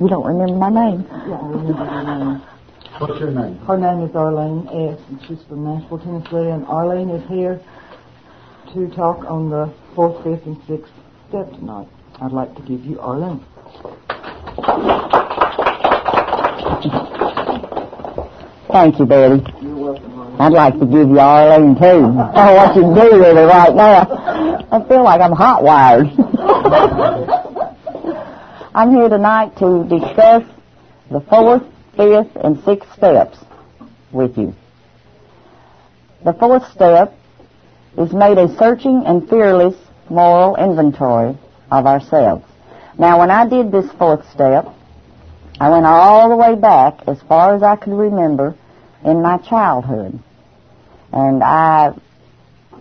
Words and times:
You 0.00 0.08
don't 0.08 0.24
remember 0.24 0.54
my 0.54 0.70
name? 0.70 1.04
Yeah, 1.10 1.38
I 1.42 1.46
remember 1.48 1.84
her 1.84 2.02
name. 2.04 2.42
What's 2.98 3.20
your 3.20 3.30
name? 3.32 3.58
Her 3.66 3.76
name 3.76 4.02
is 4.08 4.14
Arlene 4.14 4.68
S. 4.68 5.00
and 5.08 5.20
she's 5.26 5.42
from 5.48 5.64
Nashville, 5.64 5.98
Tennessee. 5.98 6.50
And 6.50 6.64
Arlene 6.66 7.10
is 7.10 7.28
here 7.28 7.60
to 8.74 8.88
talk 8.94 9.24
on 9.24 9.50
the 9.50 9.72
fourth, 9.96 10.22
fifth, 10.22 10.46
and 10.46 10.56
sixth 10.68 10.92
step 11.28 11.50
tonight. 11.50 11.88
I'd 12.20 12.30
like 12.32 12.54
to 12.54 12.62
give 12.62 12.84
you 12.84 13.00
Arlene. 13.00 13.44
Thank 18.70 18.98
you, 19.00 19.06
Betty. 19.06 19.42
You're 19.62 19.76
welcome, 19.76 20.18
Arlene. 20.18 20.40
I'd 20.40 20.52
like 20.52 20.74
to 20.78 20.86
give 20.86 21.08
you 21.08 21.18
Arlene 21.18 21.74
too. 21.74 21.82
Oh, 21.82 22.32
I 22.34 22.54
want 22.54 22.76
you 22.76 22.82
to 22.82 22.94
do 22.94 23.18
with 23.18 23.36
it 23.36 23.46
right 23.46 23.74
now. 23.74 24.06
I 24.70 24.88
feel 24.88 25.02
like 25.02 25.20
I'm 25.20 25.32
hot 25.32 25.64
wired. 25.64 26.06
I'm 28.74 28.92
here 28.92 29.08
tonight 29.08 29.56
to 29.58 29.84
discuss 29.88 30.44
the 31.10 31.20
fourth, 31.20 31.62
fifth, 31.96 32.36
and 32.36 32.62
sixth 32.64 32.92
steps 32.92 33.38
with 34.12 34.36
you. 34.36 34.54
The 36.22 36.34
fourth 36.34 36.70
step 36.72 37.16
is 37.96 38.12
made 38.12 38.36
a 38.36 38.54
searching 38.58 39.04
and 39.06 39.26
fearless 39.26 39.74
moral 40.10 40.56
inventory 40.56 41.38
of 41.70 41.86
ourselves. 41.86 42.44
Now, 42.98 43.20
when 43.20 43.30
I 43.30 43.48
did 43.48 43.72
this 43.72 43.90
fourth 43.92 44.30
step, 44.32 44.66
I 45.58 45.70
went 45.70 45.86
all 45.86 46.28
the 46.28 46.36
way 46.36 46.54
back 46.54 47.08
as 47.08 47.22
far 47.22 47.54
as 47.54 47.62
I 47.62 47.76
could 47.76 47.94
remember 47.94 48.54
in 49.02 49.22
my 49.22 49.38
childhood. 49.38 50.18
And 51.10 51.42
I 51.42 51.94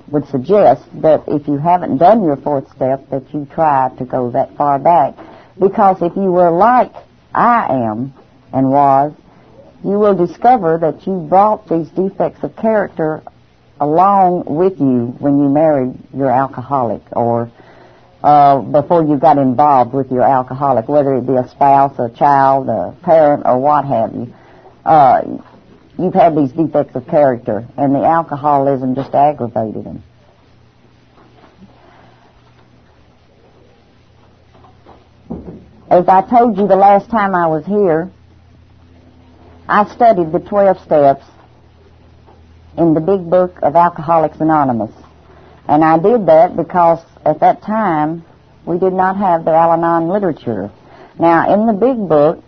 would 0.09 0.27
suggest 0.27 0.83
that 1.01 1.23
if 1.27 1.47
you 1.47 1.57
haven't 1.57 1.97
done 1.97 2.25
your 2.25 2.35
fourth 2.35 2.69
step, 2.75 3.09
that 3.09 3.33
you 3.33 3.47
try 3.53 3.89
to 3.97 4.05
go 4.05 4.31
that 4.31 4.57
far 4.57 4.79
back. 4.79 5.15
Because 5.59 6.01
if 6.01 6.15
you 6.15 6.31
were 6.31 6.51
like 6.51 6.93
I 7.33 7.67
am 7.87 8.13
and 8.53 8.69
was, 8.69 9.13
you 9.83 9.99
will 9.99 10.15
discover 10.15 10.77
that 10.79 11.05
you 11.05 11.19
brought 11.29 11.67
these 11.69 11.87
defects 11.89 12.43
of 12.43 12.55
character 12.55 13.23
along 13.79 14.43
with 14.45 14.79
you 14.79 15.15
when 15.19 15.37
you 15.37 15.49
married 15.49 15.93
your 16.13 16.31
alcoholic 16.31 17.01
or 17.11 17.51
uh, 18.23 18.59
before 18.59 19.03
you 19.03 19.17
got 19.17 19.37
involved 19.37 19.93
with 19.93 20.11
your 20.11 20.23
alcoholic, 20.23 20.87
whether 20.87 21.15
it 21.15 21.27
be 21.27 21.35
a 21.35 21.47
spouse, 21.49 21.97
a 21.99 22.09
child, 22.09 22.67
a 22.67 22.95
parent, 23.03 23.43
or 23.45 23.59
what 23.59 23.85
have 23.85 24.13
you. 24.13 24.33
Uh, 24.83 25.21
you've 25.99 26.13
had 26.13 26.35
these 26.35 26.51
defects 26.51 26.95
of 26.95 27.07
character, 27.07 27.67
and 27.77 27.93
the 27.93 28.03
alcoholism 28.03 28.95
just 28.95 29.13
aggravated 29.13 29.83
them. 29.83 30.03
As 35.89 36.05
I 36.09 36.21
told 36.21 36.57
you 36.57 36.67
the 36.67 36.75
last 36.75 37.09
time 37.09 37.33
I 37.33 37.47
was 37.47 37.65
here, 37.65 38.11
I 39.69 39.85
studied 39.93 40.33
the 40.33 40.39
12 40.39 40.81
steps 40.83 41.23
in 42.77 42.93
the 42.93 42.99
big 42.99 43.29
book 43.29 43.57
of 43.61 43.73
Alcoholics 43.73 44.39
Anonymous. 44.41 44.91
And 45.65 45.85
I 45.85 45.97
did 45.97 46.25
that 46.25 46.57
because 46.57 46.99
at 47.25 47.39
that 47.39 47.61
time 47.61 48.25
we 48.65 48.77
did 48.77 48.91
not 48.91 49.15
have 49.15 49.45
the 49.45 49.51
Al 49.51 49.71
Anon 49.71 50.09
literature. 50.09 50.69
Now, 51.17 51.53
in 51.53 51.65
the 51.67 51.73
big 51.73 52.09
book, 52.09 52.43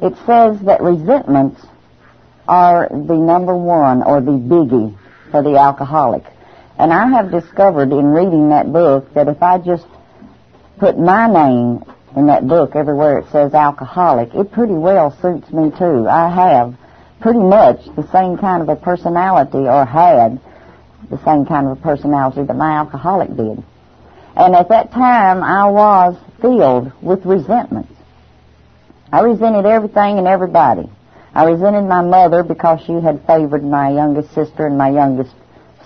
it 0.00 0.14
says 0.24 0.58
that 0.64 0.80
resentments 0.80 1.60
are 2.48 2.88
the 2.88 3.16
number 3.16 3.54
one 3.54 4.02
or 4.02 4.22
the 4.22 4.32
biggie 4.32 4.96
for 5.30 5.42
the 5.42 5.58
alcoholic. 5.58 6.24
And 6.78 6.90
I 6.90 7.08
have 7.08 7.30
discovered 7.30 7.92
in 7.92 8.12
reading 8.12 8.48
that 8.48 8.72
book 8.72 9.12
that 9.12 9.28
if 9.28 9.42
I 9.42 9.58
just 9.58 9.86
put 10.78 10.98
my 10.98 11.26
name 11.30 11.84
in 12.16 12.26
that 12.26 12.46
book 12.46 12.74
everywhere 12.74 13.18
it 13.18 13.26
says 13.32 13.54
alcoholic, 13.54 14.34
it 14.34 14.52
pretty 14.52 14.74
well 14.74 15.16
suits 15.20 15.50
me 15.50 15.70
too. 15.70 16.06
I 16.08 16.28
have 16.28 16.76
pretty 17.20 17.38
much 17.38 17.84
the 17.96 18.08
same 18.12 18.36
kind 18.36 18.62
of 18.62 18.68
a 18.68 18.76
personality 18.76 19.58
or 19.58 19.84
had 19.84 20.40
the 21.10 21.22
same 21.24 21.46
kind 21.46 21.66
of 21.66 21.78
a 21.78 21.80
personality 21.80 22.42
that 22.42 22.56
my 22.56 22.72
alcoholic 22.78 23.28
did. 23.36 23.62
And 24.34 24.56
at 24.56 24.68
that 24.70 24.92
time 24.92 25.42
I 25.42 25.70
was 25.70 26.16
filled 26.40 26.92
with 27.02 27.24
resentments. 27.24 27.92
I 29.12 29.20
resented 29.20 29.66
everything 29.66 30.18
and 30.18 30.26
everybody. 30.26 30.90
I 31.34 31.44
resented 31.44 31.84
my 31.84 32.02
mother 32.02 32.42
because 32.42 32.80
she 32.86 32.94
had 32.94 33.26
favored 33.26 33.64
my 33.64 33.90
youngest 33.90 34.34
sister 34.34 34.66
and 34.66 34.76
my 34.76 34.90
youngest 34.90 35.34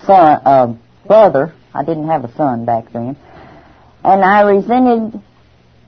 son, 0.04 0.40
uh, 0.44 0.74
brother. 1.06 1.54
I 1.74 1.84
didn't 1.84 2.08
have 2.08 2.24
a 2.24 2.32
son 2.34 2.64
back 2.64 2.92
then. 2.92 3.16
And 4.02 4.24
I 4.24 4.42
resented 4.42 5.20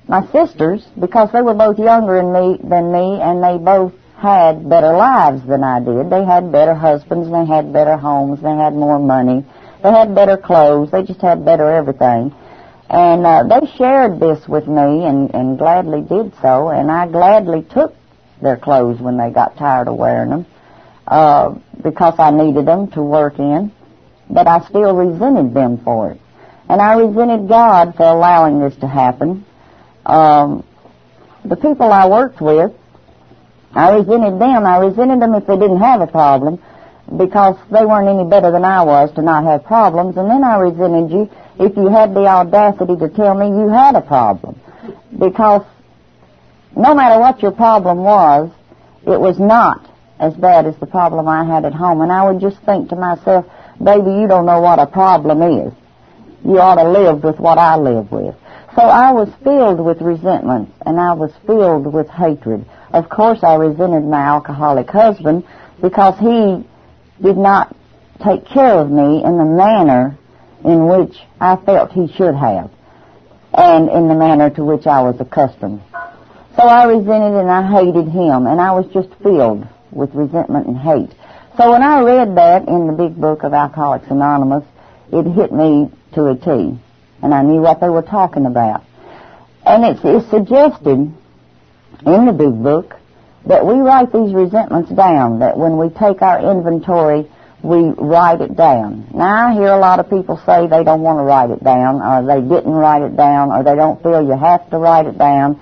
my 0.09 0.27
sisters 0.33 0.85
because 0.99 1.31
they 1.33 1.43
were 1.43 1.55
both 1.55 1.79
younger 1.79 2.17
than 2.17 2.33
me, 2.33 2.59
than 2.63 2.93
me 2.93 3.21
and 3.21 3.43
they 3.43 3.63
both 3.63 3.93
had 4.17 4.69
better 4.69 4.93
lives 4.93 5.47
than 5.47 5.63
I 5.63 5.81
did. 5.81 6.11
They 6.11 6.25
had 6.25 6.51
better 6.51 6.75
husbands, 6.75 7.31
they 7.31 7.47
had 7.47 7.73
better 7.73 7.97
homes, 7.97 8.41
they 8.41 8.55
had 8.55 8.75
more 8.75 8.99
money, 8.99 9.45
they 9.83 9.91
had 9.91 10.15
better 10.15 10.37
clothes, 10.37 10.91
they 10.91 11.03
just 11.03 11.21
had 11.21 11.45
better 11.45 11.71
everything. 11.71 12.35
And 12.91 13.27
uh, 13.27 13.45
they 13.45 13.67
shared 13.77 14.19
this 14.19 14.49
with 14.49 14.67
me 14.67 15.05
and, 15.05 15.33
and 15.35 15.59
gladly 15.59 16.01
did 16.01 16.33
so, 16.41 16.71
and 16.71 16.91
I 16.91 17.07
gladly 17.07 17.63
took 17.63 17.95
their 18.43 18.57
clothes 18.57 18.99
when 19.01 19.19
they 19.19 19.31
got 19.31 19.57
tired 19.57 19.89
of 19.89 19.97
wearing 19.97 20.31
them 20.31 20.47
uh, 21.07 21.55
because 21.83 22.15
I 22.19 22.31
needed 22.31 22.67
them 22.67 22.91
to 22.93 23.03
work 23.03 23.39
in, 23.39 23.73
but 24.31 24.47
I 24.47 24.61
still 24.69 24.95
resented 24.95 25.55
them 25.55 25.79
for 25.85 26.13
it. 26.13 26.21
And 26.69 26.81
I 26.81 26.95
resented 26.95 27.49
God 27.49 27.95
for 27.97 28.05
allowing 28.05 28.61
this 28.61 28.77
to 28.77 28.87
happen. 28.87 29.45
Um, 30.09 30.65
the 31.45 31.57
people 31.57 31.93
I 31.93 32.09
worked 32.09 32.41
with, 32.41 32.73
I 33.75 33.91
resented 33.91 34.41
them. 34.41 34.67
I 34.67 34.79
resented 34.79 35.21
them 35.21 35.35
if 35.35 35.47
they 35.47 35.57
didn't 35.57 35.81
have 35.81 36.01
a 36.01 36.07
problem 36.07 36.61
because 37.17 37.57
they 37.71 37.85
weren't 37.85 38.09
any 38.09 38.29
better 38.29 38.51
than 38.51 38.65
I 38.65 38.83
was 38.83 39.13
to 39.15 39.23
not 39.23 39.45
have 39.45 39.65
problems. 39.65 40.17
And 40.17 40.29
then 40.31 40.43
I 40.45 40.59
resented 40.59 41.11
you 41.11 41.31
if 41.59 41.77
you 41.77 41.89
had 41.89 42.15
the 42.15 42.27
audacity 42.27 42.97
to 42.97 43.09
tell 43.09 43.35
me 43.35 43.49
you 43.49 43.69
had 43.69 43.95
a 43.97 44.01
problem. 44.01 44.59
Because 45.19 45.63
no 46.77 46.95
matter 46.95 47.21
what 47.21 47.43
your 47.43 47.53
problem 47.53 47.99
was, 47.99 48.51
it 49.07 49.21
was 49.21 49.39
not 49.39 49.89
as 50.19 50.35
bad 50.35 50.67
as 50.67 50.77
the 50.77 50.87
problem 50.87 51.29
I 51.29 51.45
had 51.45 51.65
at 51.65 51.75
home. 51.75 52.01
And 52.01 52.11
I 52.11 52.31
would 52.31 52.41
just 52.41 52.59
think 52.65 52.89
to 52.91 52.97
myself, 52.97 53.47
baby, 53.83 54.11
you 54.11 54.27
don't 54.27 54.47
know 54.47 54.61
what 54.61 54.79
a 54.79 54.87
problem 54.87 55.43
is. 55.43 55.73
You 56.45 56.61
ought 56.61 56.77
to 56.77 56.89
live 56.89 57.23
with 57.23 57.39
what 57.39 57.59
I 57.59 57.77
live 57.77 58.11
with. 58.11 58.35
So 58.77 58.83
I 58.83 59.13
was 59.13 59.33
filled 59.43 59.81
with 59.81 60.03
resentment 60.03 60.73
and 60.85 61.01
I 61.01 61.15
was 61.15 61.33
filled 61.47 61.93
with 61.93 62.09
hatred. 62.09 62.67
Of 62.93 63.09
course 63.09 63.43
I 63.43 63.55
resented 63.55 64.05
my 64.05 64.21
alcoholic 64.21 64.91
husband 64.91 65.45
because 65.81 66.19
he 66.19 66.69
did 67.23 67.39
not 67.39 67.75
take 68.23 68.45
care 68.47 68.75
of 68.75 68.91
me 68.91 69.25
in 69.25 69.39
the 69.39 69.45
manner 69.45 70.19
in 70.65 70.87
which 70.87 71.17
I 71.41 71.57
felt 71.57 71.93
he 71.93 72.09
should 72.09 72.35
have 72.35 72.71
and 73.55 73.89
in 73.89 74.07
the 74.07 74.15
manner 74.15 74.51
to 74.51 74.65
which 74.65 74.87
I 74.87 75.01
was 75.01 75.19
accustomed. 75.19 75.81
So 76.57 76.65
I 76.65 76.85
resented 76.85 77.41
and 77.41 77.51
I 77.51 77.71
hated 77.71 78.09
him 78.09 78.47
and 78.47 78.61
I 78.61 78.73
was 78.73 78.87
just 78.93 79.09
filled 79.23 79.67
with 79.91 80.15
resentment 80.15 80.67
and 80.67 80.77
hate. 80.77 81.17
So 81.57 81.73
when 81.73 81.83
I 81.83 82.01
read 82.03 82.37
that 82.37 82.69
in 82.69 82.87
the 82.87 82.93
big 82.93 83.17
book 83.19 83.45
of 83.45 83.55
Alcoholics 83.55 84.11
Anonymous, 84.11 84.65
it 85.11 85.25
hit 85.25 85.53
me 85.53 85.91
to 86.15 86.27
a 86.27 86.37
T 86.37 86.79
and 87.23 87.35
I 87.35 87.43
knew 87.43 87.61
what 87.61 87.81
they 87.81 87.89
were 87.89 88.03
talking 88.03 88.47
about. 88.47 88.85
And 89.65 89.85
it's, 89.85 90.01
it's 90.05 90.31
suggested 90.31 91.13
in 92.07 92.27
the 92.27 92.33
big 92.33 92.63
book 92.63 92.95
that 93.47 93.67
we 93.67 93.75
write 93.75 94.13
these 94.13 94.33
resentments 94.33 94.91
down, 94.91 95.41
that 95.41 95.57
when 95.57 95.79
we 95.79 95.89
take 95.89 96.23
our 96.23 96.51
inventory, 96.51 97.31
we 97.63 97.91
write 97.97 98.41
it 98.41 98.57
down. 98.57 99.09
Now 99.13 99.49
I 99.49 99.53
hear 99.55 99.69
a 99.69 99.79
lot 99.79 100.01
of 100.01 100.09
people 100.11 100.41
say 100.47 100.67
they 100.67 100.85
don't 100.85 101.03
want 101.03 101.19
to 101.19 101.25
write 101.25 101.51
it 101.51 101.63
down, 101.63 102.01
or 102.01 102.25
they 102.27 102.41
didn't 102.41 102.73
write 102.73 103.03
it 103.03 103.17
down, 103.17 103.51
or 103.51 103.65
they 103.65 103.75
don't 103.75 104.03
feel 104.03 104.23
you 104.23 104.37
have 104.37 104.69
to 104.71 104.79
write 104.79 105.07
it 105.07 105.19
down. 105.19 105.61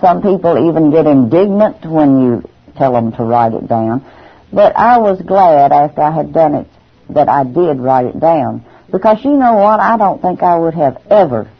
Some 0.00 0.22
people 0.22 0.68
even 0.68 0.90
get 0.90 1.06
indignant 1.06 1.84
when 1.84 2.20
you 2.22 2.48
tell 2.76 2.92
them 2.92 3.12
to 3.12 3.24
write 3.24 3.52
it 3.52 3.68
down. 3.68 4.06
But 4.52 4.76
I 4.76 4.98
was 4.98 5.20
glad 5.20 5.72
after 5.72 6.00
I 6.00 6.10
had 6.10 6.32
done 6.32 6.54
it 6.54 6.68
that 7.10 7.28
I 7.28 7.44
did 7.44 7.78
write 7.78 8.06
it 8.06 8.20
down. 8.20 8.64
Because 8.90 9.24
you 9.24 9.32
know 9.32 9.54
what? 9.54 9.80
I 9.80 9.96
don't 9.96 10.22
think 10.22 10.42
I 10.42 10.56
would 10.56 10.74
have 10.74 11.02
ever 11.10 11.50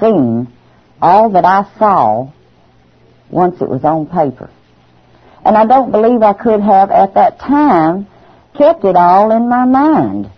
seen 0.00 0.52
all 1.00 1.30
that 1.30 1.44
I 1.44 1.66
saw 1.78 2.30
once 3.30 3.60
it 3.60 3.68
was 3.68 3.84
on 3.84 4.06
paper. 4.06 4.50
And 5.44 5.56
I 5.56 5.66
don't 5.66 5.90
believe 5.90 6.22
I 6.22 6.32
could 6.32 6.60
have 6.60 6.90
at 6.90 7.14
that 7.14 7.38
time 7.38 8.06
kept 8.56 8.84
it 8.84 8.96
all 8.96 9.30
in 9.32 9.48
my 9.48 9.64
mind 9.64 10.30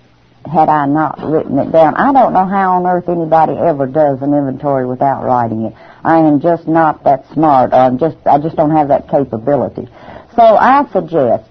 had 0.44 0.68
I 0.68 0.86
not 0.86 1.18
written 1.18 1.58
it 1.58 1.72
down. 1.72 1.94
I 1.94 2.12
don't 2.12 2.32
know 2.32 2.46
how 2.46 2.76
on 2.76 2.86
earth 2.86 3.08
anybody 3.08 3.52
ever 3.52 3.86
does 3.86 4.22
an 4.22 4.32
inventory 4.32 4.86
without 4.86 5.24
writing 5.24 5.64
it. 5.64 5.74
I 6.04 6.18
am 6.18 6.40
just 6.40 6.68
not 6.68 7.04
that 7.04 7.26
smart. 7.32 7.72
I'm 7.72 7.98
just 7.98 8.16
I 8.26 8.38
just 8.38 8.56
don't 8.56 8.70
have 8.70 8.88
that 8.88 9.08
capability. 9.08 9.88
So 10.36 10.42
I 10.42 10.86
suggest 10.92 11.50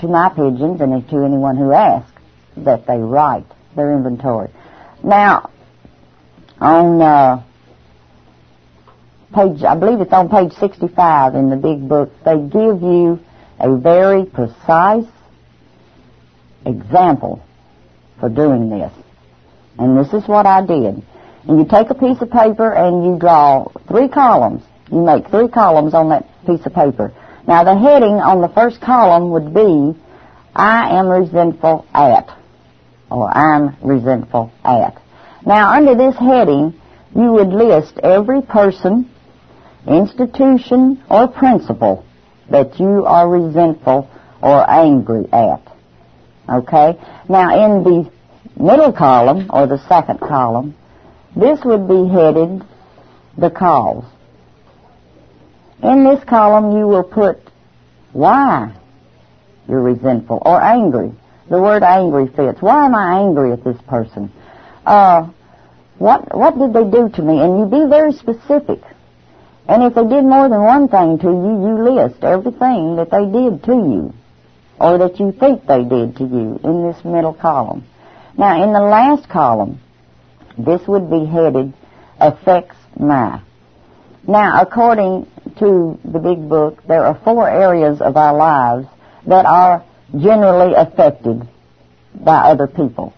to 0.00 0.08
my 0.08 0.28
pigeons 0.28 0.80
and 0.80 1.08
to 1.08 1.24
anyone 1.24 1.56
who 1.56 1.72
asks 1.72 2.17
that 2.64 2.86
they 2.86 2.98
write 2.98 3.46
their 3.76 3.92
inventory. 3.92 4.50
Now, 5.02 5.50
on 6.60 7.00
uh, 7.00 7.42
page, 9.34 9.62
I 9.62 9.76
believe 9.76 10.00
it's 10.00 10.12
on 10.12 10.28
page 10.28 10.52
65 10.58 11.34
in 11.34 11.50
the 11.50 11.56
big 11.56 11.88
book, 11.88 12.12
they 12.24 12.36
give 12.36 12.82
you 12.82 13.20
a 13.60 13.76
very 13.76 14.24
precise 14.24 15.06
example 16.64 17.42
for 18.20 18.28
doing 18.28 18.70
this. 18.70 18.92
And 19.78 19.96
this 19.96 20.12
is 20.12 20.28
what 20.28 20.46
I 20.46 20.64
did. 20.64 21.02
And 21.46 21.58
you 21.58 21.64
take 21.64 21.90
a 21.90 21.94
piece 21.94 22.20
of 22.20 22.30
paper 22.30 22.72
and 22.72 23.04
you 23.04 23.18
draw 23.18 23.68
three 23.88 24.08
columns. 24.08 24.62
You 24.90 25.02
make 25.02 25.28
three 25.28 25.48
columns 25.48 25.94
on 25.94 26.08
that 26.10 26.26
piece 26.46 26.64
of 26.66 26.74
paper. 26.74 27.12
Now 27.46 27.64
the 27.64 27.78
heading 27.78 28.14
on 28.14 28.40
the 28.40 28.48
first 28.48 28.80
column 28.80 29.30
would 29.30 29.54
be, 29.54 29.98
I 30.54 30.98
am 30.98 31.08
resentful 31.08 31.86
at, 31.94 32.28
or 33.10 33.28
I'm 33.28 33.76
resentful 33.82 34.52
at. 34.64 35.00
Now 35.46 35.72
under 35.72 35.94
this 35.94 36.16
heading, 36.16 36.78
you 37.14 37.32
would 37.32 37.48
list 37.48 37.98
every 38.02 38.42
person, 38.42 39.10
institution, 39.86 41.02
or 41.10 41.28
principle 41.28 42.04
that 42.50 42.78
you 42.78 43.04
are 43.06 43.28
resentful 43.28 44.10
or 44.42 44.70
angry 44.70 45.26
at. 45.32 45.62
Okay? 46.48 46.98
Now 47.28 47.66
in 47.66 47.84
the 47.84 48.10
middle 48.58 48.92
column, 48.92 49.50
or 49.50 49.66
the 49.66 49.78
second 49.88 50.20
column, 50.20 50.74
this 51.36 51.60
would 51.64 51.86
be 51.88 52.08
headed 52.08 52.62
the 53.36 53.50
cause. 53.50 54.04
In 55.82 56.04
this 56.04 56.22
column 56.24 56.76
you 56.76 56.86
will 56.88 57.04
put 57.04 57.38
why 58.12 58.74
you're 59.68 59.82
resentful 59.82 60.42
or 60.44 60.60
angry. 60.60 61.12
The 61.50 61.60
word 61.60 61.82
angry 61.82 62.28
fits. 62.28 62.60
Why 62.60 62.86
am 62.86 62.94
I 62.94 63.20
angry 63.20 63.52
at 63.52 63.64
this 63.64 63.80
person? 63.88 64.30
Uh, 64.84 65.28
what 65.98 66.36
what 66.36 66.58
did 66.58 66.72
they 66.72 66.84
do 66.84 67.08
to 67.08 67.22
me? 67.22 67.40
And 67.40 67.58
you 67.58 67.66
be 67.66 67.88
very 67.88 68.12
specific. 68.12 68.80
And 69.66 69.82
if 69.82 69.94
they 69.94 70.02
did 70.02 70.24
more 70.24 70.48
than 70.48 70.62
one 70.62 70.88
thing 70.88 71.18
to 71.18 71.26
you, 71.26 71.52
you 71.66 71.90
list 71.90 72.22
everything 72.22 72.96
that 72.96 73.10
they 73.10 73.26
did 73.26 73.64
to 73.64 73.72
you 73.72 74.14
or 74.80 74.98
that 74.98 75.18
you 75.20 75.32
think 75.32 75.66
they 75.66 75.84
did 75.84 76.16
to 76.16 76.24
you 76.24 76.60
in 76.64 76.86
this 76.86 77.04
middle 77.04 77.34
column. 77.34 77.84
Now, 78.36 78.62
in 78.62 78.72
the 78.72 78.80
last 78.80 79.28
column, 79.28 79.80
this 80.56 80.86
would 80.86 81.10
be 81.10 81.24
headed 81.26 81.74
affects 82.20 82.76
my. 82.98 83.42
Now, 84.26 84.60
according 84.62 85.26
to 85.58 85.98
the 86.04 86.18
big 86.18 86.48
book, 86.48 86.82
there 86.86 87.04
are 87.04 87.20
four 87.24 87.48
areas 87.48 88.00
of 88.00 88.16
our 88.16 88.36
lives 88.36 88.86
that 89.26 89.44
are 89.46 89.84
generally 90.16 90.74
affected 90.74 91.46
by 92.14 92.38
other 92.50 92.66
people. 92.66 93.12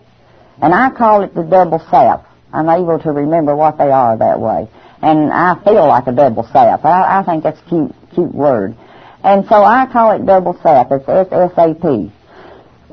And 0.61 0.75
I 0.75 0.91
call 0.91 1.23
it 1.23 1.35
the 1.35 1.43
double 1.43 1.79
sap. 1.91 2.27
I'm 2.53 2.69
able 2.69 2.99
to 2.99 3.13
remember 3.13 3.55
what 3.55 3.79
they 3.79 3.91
are 3.91 4.17
that 4.17 4.41
way. 4.41 4.69
And 5.03 5.33
I 5.33 5.63
feel 5.65 5.87
like 5.87 6.07
a 6.07 6.13
double 6.13 6.43
sap. 6.53 6.85
I, 6.85 7.21
I 7.21 7.23
think 7.25 7.45
that's 7.45 7.61
a 7.61 7.69
cute, 7.69 7.95
cute 8.15 8.35
word. 8.35 8.77
And 9.23 9.47
so 9.47 9.63
I 9.63 9.87
call 9.91 10.13
it 10.13 10.27
double 10.27 10.59
sap. 10.63 10.89
It's 10.91 11.09
S-S-A-P. 11.09 12.13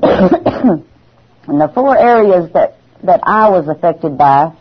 and 1.48 1.60
the 1.60 1.70
four 1.74 1.96
areas 1.98 2.52
that, 2.52 2.78
that 3.02 3.20
I 3.24 3.50
was 3.50 3.68
affected 3.68 4.16
by 4.16 4.52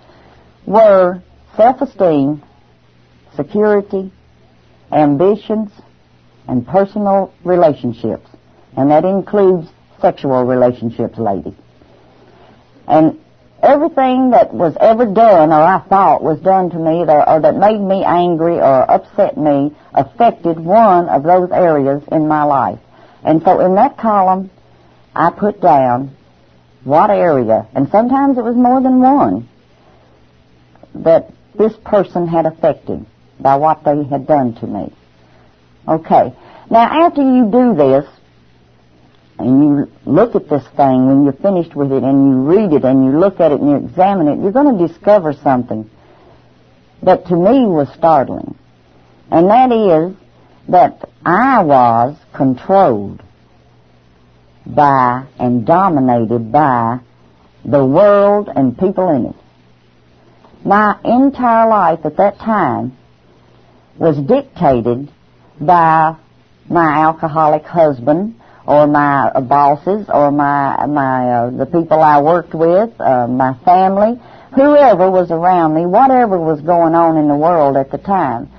were 0.66 1.22
self-esteem, 1.56 2.44
security, 3.36 4.12
ambitions, 4.92 5.72
and 6.48 6.68
personal 6.68 7.34
relationships. 7.44 8.28
And 8.78 8.92
that 8.92 9.04
includes 9.04 9.68
sexual 10.00 10.44
relationships, 10.46 11.18
ladies. 11.18 11.56
And 12.88 13.20
everything 13.62 14.30
that 14.30 14.54
was 14.54 14.78
ever 14.80 15.06
done 15.06 15.50
or 15.50 15.62
I 15.62 15.84
thought 15.90 16.24
was 16.24 16.40
done 16.40 16.70
to 16.70 16.78
me 16.78 17.02
or, 17.02 17.28
or 17.28 17.42
that 17.42 17.56
made 17.56 17.82
me 17.82 18.04
angry 18.04 18.58
or 18.58 18.90
upset 18.90 19.36
me 19.36 19.76
affected 19.94 20.60
one 20.60 21.10
of 21.10 21.24
those 21.24 21.50
areas 21.52 22.04
in 22.12 22.28
my 22.28 22.44
life. 22.44 22.80
And 23.24 23.42
so 23.44 23.60
in 23.66 23.76
that 23.76 23.98
column, 23.98 24.52
I 25.16 25.32
put 25.32 25.60
down 25.60 26.16
what 26.84 27.10
area, 27.10 27.68
and 27.74 27.90
sometimes 27.90 28.38
it 28.38 28.44
was 28.44 28.56
more 28.56 28.80
than 28.82 29.02
one, 29.02 29.50
that 30.94 31.32
this 31.58 31.74
person 31.84 32.28
had 32.28 32.46
affected 32.46 33.06
by 33.40 33.56
what 33.56 33.84
they 33.84 34.04
had 34.04 34.28
done 34.28 34.54
to 34.56 34.68
me. 34.68 34.94
Okay. 35.88 36.34
Now, 36.70 37.08
after 37.08 37.22
you 37.22 37.50
do 37.52 37.76
this, 37.76 38.06
and 39.40 39.62
you 39.62 39.92
look 40.06 40.36
at 40.36 40.50
this 40.50 40.64
thing 40.76 41.08
when 41.08 41.24
you're 41.24 41.34
finished 41.34 41.76
with 41.76 41.92
it 41.92 42.04
and 42.04 42.30
you 42.30 42.42
read 42.42 42.74
it 42.74 42.84
and 42.84 43.06
you 43.06 43.20
look 43.20 43.40
at 43.40 43.52
it 43.52 43.62
and 43.62 43.70
you 43.70 43.76
examine 43.88 44.28
it, 44.28 44.42
you're 44.42 44.52
going 44.52 44.78
to 44.78 44.88
discover 44.88 45.34
something 45.34 45.90
that 47.04 47.26
to 47.28 47.36
me 47.36 47.66
was 47.66 47.88
startling. 47.96 48.58
And 49.30 49.50
that 49.50 49.72
is 49.72 50.16
that 50.70 51.10
I 51.26 51.62
was 51.64 52.18
controlled 52.34 53.22
by 54.66 55.28
and 55.40 55.66
dominated 55.66 56.52
by 56.52 57.00
the 57.64 57.86
world 57.86 58.50
and 58.54 58.78
people 58.78 59.10
in 59.10 59.28
it. 59.28 59.36
My 60.66 60.98
entire 61.04 61.70
life 61.70 62.00
at 62.06 62.18
that 62.18 62.40
time 62.40 62.98
was 63.98 64.18
dictated 64.18 65.12
by 65.60 66.16
my 66.70 67.04
alcoholic 67.04 67.64
husband 67.64 68.40
or 68.68 68.86
my 68.86 69.28
uh, 69.34 69.42
bosses 69.42 70.08
or 70.10 70.32
my 70.32 70.86
my 70.86 71.30
uh, 71.30 71.50
the 71.52 71.66
people 71.66 72.02
I 72.02 72.22
worked 72.22 72.54
with, 72.54 73.00
uh, 73.00 73.28
my 73.28 73.54
family, 73.64 74.20
whoever 74.54 75.10
was 75.10 75.32
around 75.32 75.74
me, 75.74 75.86
whatever 75.86 76.38
was 76.38 76.62
going 76.62 76.94
on 76.94 77.18
in 77.18 77.28
the 77.28 77.36
world 77.36 77.78
at 77.78 77.92
the 77.92 77.98
time. 77.98 78.50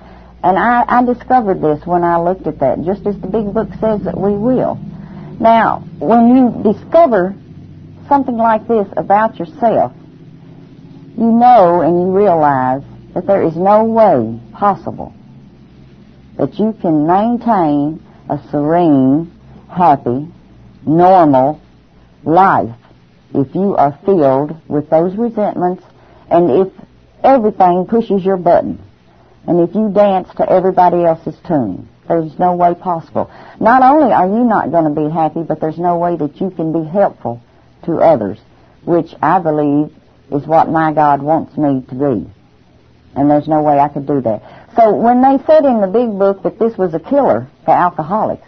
And 0.43 0.57
I, 0.57 0.85
I 0.87 1.05
discovered 1.05 1.61
this 1.61 1.85
when 1.85 2.05
I 2.05 2.19
looked 2.21 2.47
at 2.47 2.61
that, 2.61 2.83
just 2.85 3.07
as 3.07 3.21
the 3.21 3.27
big 3.27 3.53
book 3.53 3.69
says 3.81 4.03
that 4.05 4.17
we 4.17 4.33
will. 4.33 4.77
Now, 5.41 5.85
when 5.99 6.35
you 6.35 6.73
discover 6.73 7.35
something 8.09 8.37
like 8.37 8.67
this 8.67 8.87
about 8.97 9.39
yourself, 9.39 9.93
you 11.19 11.31
know 11.33 11.83
and 11.83 12.01
you 12.01 12.17
realize 12.17 12.83
that 13.15 13.27
there 13.27 13.43
is 13.43 13.57
no 13.57 13.85
way 13.85 14.41
possible 14.53 15.13
that 16.39 16.55
you 16.55 16.73
can 16.81 17.07
maintain 17.07 18.01
a 18.31 18.39
serene, 18.51 19.33
happy, 19.71 20.29
normal 20.87 21.61
life 22.25 22.75
if 23.35 23.55
you 23.55 23.77
are 23.77 23.99
filled 24.05 24.57
with 24.69 24.89
those 24.91 25.17
resentments 25.17 25.85
and 26.31 26.51
if 26.51 26.73
everything 27.23 27.87
pushes 27.87 28.25
your 28.25 28.37
button 28.37 28.81
and 29.47 29.61
if 29.69 29.75
you 29.75 29.91
dance 29.91 30.29
to 30.37 30.51
everybody 30.51 31.05
else's 31.05 31.37
tune. 31.47 31.89
There's 32.09 32.39
no 32.39 32.55
way 32.55 32.75
possible. 32.75 33.31
Not 33.61 33.83
only 33.83 34.13
are 34.13 34.27
you 34.27 34.45
not 34.45 34.71
going 34.71 34.95
to 34.95 35.01
be 35.01 35.13
happy, 35.13 35.43
but 35.43 35.61
there's 35.61 35.79
no 35.79 35.99
way 35.99 36.17
that 36.17 36.41
you 36.41 36.51
can 36.51 36.73
be 36.73 36.89
helpful 36.89 37.43
to 37.85 37.99
others, 37.99 38.39
which 38.85 39.15
I 39.21 39.39
believe 39.41 39.95
is 40.33 40.47
what 40.47 40.71
my 40.71 40.93
God 40.93 41.23
wants 41.23 41.57
me 41.57 41.83
to 41.89 41.95
be. 41.95 42.31
And 43.15 43.31
there's 43.31 43.49
no 43.49 43.63
way 43.63 43.79
I 43.79 43.89
could 43.89 44.07
do 44.07 44.23
that. 44.23 44.43
So 44.77 44.95
when 44.95 45.21
they 45.21 45.43
said 45.45 45.65
in 45.65 45.81
the 45.81 45.87
big 45.87 46.19
book 46.19 46.43
that 46.45 46.59
this 46.59 46.79
was 46.79 46.95
a 46.95 47.01
killer 47.01 47.49
for 47.65 47.73
alcoholics, 47.73 48.48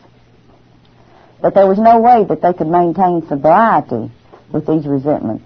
that 1.43 1.55
there 1.55 1.67
was 1.67 1.79
no 1.79 2.01
way 2.01 2.25
that 2.25 2.43
they 2.43 2.53
could 2.53 2.67
maintain 2.67 3.27
sobriety 3.29 4.11
with 4.53 4.67
these 4.67 4.87
resentments. 4.87 5.45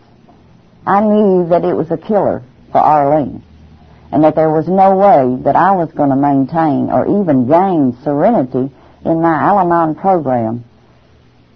I 0.87 1.01
knew 1.01 1.49
that 1.49 1.65
it 1.65 1.75
was 1.75 1.91
a 1.91 1.97
killer 1.97 2.43
for 2.73 2.79
Arlene, 2.79 3.43
and 4.13 4.25
that 4.25 4.35
there 4.35 4.51
was 4.51 4.69
no 4.69 4.97
way 4.97 5.43
that 5.45 5.57
I 5.57 5.73
was 5.73 5.91
going 5.93 6.11
to 6.11 6.17
maintain 6.17 6.91
or 6.91 7.21
even 7.21 7.49
gain 7.49 7.97
serenity 8.03 8.75
in 9.05 9.23
my 9.23 9.35
Al-Anon 9.35 9.95
program 9.95 10.65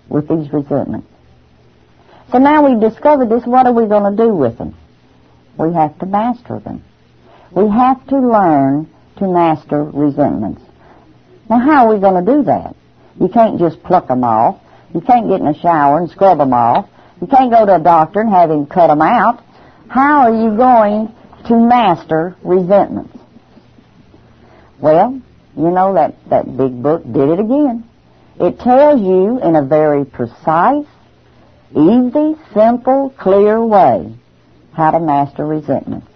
with 0.08 0.28
these 0.28 0.52
resentments. 0.52 1.08
So 2.32 2.38
now 2.38 2.68
we've 2.68 2.80
discovered 2.80 3.30
this, 3.30 3.44
what 3.44 3.66
are 3.66 3.72
we 3.72 3.86
going 3.86 4.16
to 4.16 4.22
do 4.22 4.34
with 4.34 4.58
them? 4.58 4.76
We 5.58 5.72
have 5.74 5.98
to 5.98 6.06
master 6.06 6.60
them. 6.60 6.84
We 7.50 7.68
have 7.68 8.06
to 8.08 8.18
learn 8.18 8.88
to 9.18 9.26
master 9.26 9.82
resentments. 9.82 10.62
Now 11.48 11.58
how 11.58 11.86
are 11.86 11.94
we 11.94 12.00
going 12.00 12.24
to 12.24 12.32
do 12.32 12.42
that? 12.44 12.76
You 13.20 13.28
can't 13.28 13.58
just 13.58 13.82
pluck 13.82 14.08
them 14.08 14.24
off. 14.24 14.60
You 14.94 15.00
can't 15.00 15.28
get 15.28 15.40
in 15.40 15.46
a 15.46 15.58
shower 15.58 15.98
and 15.98 16.10
scrub 16.10 16.38
them 16.38 16.52
off. 16.52 16.88
You 17.20 17.26
can't 17.26 17.50
go 17.50 17.66
to 17.66 17.76
a 17.76 17.80
doctor 17.80 18.20
and 18.20 18.30
have 18.30 18.50
him 18.50 18.66
cut 18.66 18.86
them 18.88 19.02
out. 19.02 19.42
How 19.88 20.20
are 20.20 20.34
you 20.34 20.56
going 20.56 21.14
to 21.46 21.56
master 21.56 22.36
resentments? 22.42 23.16
Well, 24.78 25.20
you 25.56 25.70
know 25.70 25.94
that, 25.94 26.14
that 26.30 26.56
big 26.56 26.82
book 26.82 27.02
did 27.04 27.28
it 27.28 27.40
again. 27.40 27.84
It 28.38 28.60
tells 28.60 29.00
you 29.00 29.40
in 29.42 29.56
a 29.56 29.62
very 29.62 30.04
precise, 30.04 30.86
easy, 31.72 32.36
simple, 32.54 33.12
clear 33.18 33.64
way 33.64 34.14
how 34.72 34.92
to 34.92 35.00
master 35.00 35.44
resentments. 35.44 36.06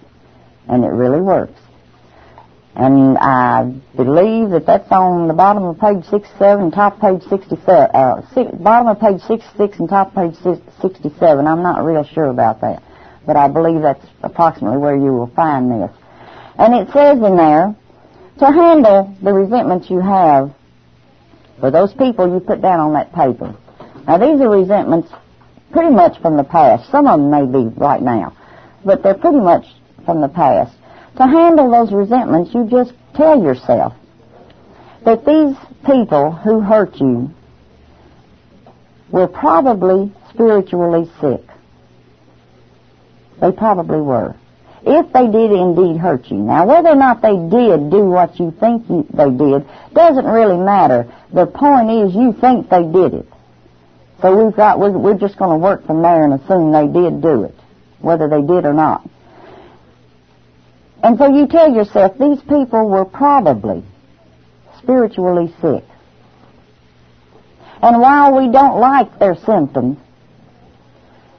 And 0.68 0.84
it 0.84 0.88
really 0.88 1.20
works. 1.20 1.58
And 2.74 3.18
I 3.18 3.64
believe 3.94 4.50
that 4.50 4.64
that's 4.66 4.90
on 4.90 5.28
the 5.28 5.34
bottom 5.34 5.64
of 5.64 5.78
page 5.78 6.04
67 6.06 6.70
top 6.70 7.00
page 7.00 7.22
67, 7.28 7.68
uh, 7.68 8.22
six, 8.32 8.50
bottom 8.52 8.88
of 8.88 8.98
page 8.98 9.20
66 9.22 9.78
and 9.78 9.88
top 9.88 10.14
page 10.14 10.34
67. 10.36 11.46
I'm 11.46 11.62
not 11.62 11.84
real 11.84 12.04
sure 12.04 12.28
about 12.28 12.62
that. 12.62 12.82
But 13.26 13.36
I 13.36 13.48
believe 13.48 13.82
that's 13.82 14.04
approximately 14.22 14.78
where 14.78 14.96
you 14.96 15.12
will 15.12 15.30
find 15.36 15.70
this. 15.70 15.90
And 16.56 16.74
it 16.74 16.92
says 16.92 17.18
in 17.18 17.36
there, 17.36 17.76
to 18.38 18.46
handle 18.46 19.14
the 19.22 19.32
resentments 19.32 19.90
you 19.90 20.00
have 20.00 20.54
for 21.60 21.70
those 21.70 21.92
people 21.92 22.32
you 22.32 22.40
put 22.40 22.62
down 22.62 22.80
on 22.80 22.94
that 22.94 23.12
paper. 23.12 23.54
Now 24.06 24.18
these 24.18 24.40
are 24.40 24.48
resentments 24.48 25.10
pretty 25.72 25.94
much 25.94 26.20
from 26.20 26.36
the 26.36 26.44
past. 26.44 26.90
Some 26.90 27.06
of 27.06 27.20
them 27.20 27.30
may 27.30 27.46
be 27.46 27.68
right 27.76 28.02
now, 28.02 28.36
but 28.84 29.02
they're 29.02 29.14
pretty 29.14 29.40
much 29.40 29.66
from 30.04 30.20
the 30.20 30.28
past. 30.28 30.74
To 31.16 31.26
handle 31.26 31.70
those 31.70 31.92
resentments, 31.92 32.54
you 32.54 32.68
just 32.70 32.92
tell 33.14 33.42
yourself 33.42 33.94
that 35.04 35.24
these 35.26 35.56
people 35.84 36.30
who 36.30 36.60
hurt 36.60 36.96
you 36.96 37.30
were 39.10 39.28
probably 39.28 40.12
spiritually 40.30 41.10
sick. 41.20 41.42
They 43.40 43.52
probably 43.52 44.00
were. 44.00 44.36
If 44.84 45.12
they 45.12 45.26
did 45.26 45.52
indeed 45.52 46.00
hurt 46.00 46.26
you. 46.26 46.38
Now, 46.38 46.66
whether 46.66 46.88
or 46.88 46.96
not 46.96 47.22
they 47.22 47.36
did 47.36 47.90
do 47.90 48.04
what 48.06 48.40
you 48.40 48.50
think 48.58 48.88
you, 48.88 49.06
they 49.12 49.30
did 49.30 49.66
doesn't 49.92 50.24
really 50.24 50.56
matter. 50.56 51.12
The 51.32 51.46
point 51.46 51.90
is 51.90 52.14
you 52.14 52.32
think 52.32 52.68
they 52.68 52.84
did 52.84 53.14
it. 53.14 53.28
So 54.22 54.44
we've 54.44 54.56
got, 54.56 54.78
we're, 54.78 54.90
we're 54.90 55.18
just 55.18 55.36
going 55.36 55.50
to 55.50 55.58
work 55.58 55.86
from 55.86 56.02
there 56.02 56.24
and 56.24 56.34
assume 56.34 56.72
they 56.72 56.86
did 56.86 57.20
do 57.20 57.44
it, 57.44 57.54
whether 58.00 58.28
they 58.28 58.40
did 58.40 58.64
or 58.64 58.72
not. 58.72 59.08
And 61.02 61.18
so 61.18 61.28
you 61.28 61.48
tell 61.48 61.72
yourself 61.74 62.16
these 62.18 62.40
people 62.42 62.88
were 62.88 63.04
probably 63.04 63.82
spiritually 64.78 65.52
sick. 65.60 65.84
And 67.82 68.00
while 68.00 68.36
we 68.36 68.52
don't 68.52 68.78
like 68.78 69.18
their 69.18 69.34
symptoms, 69.34 69.98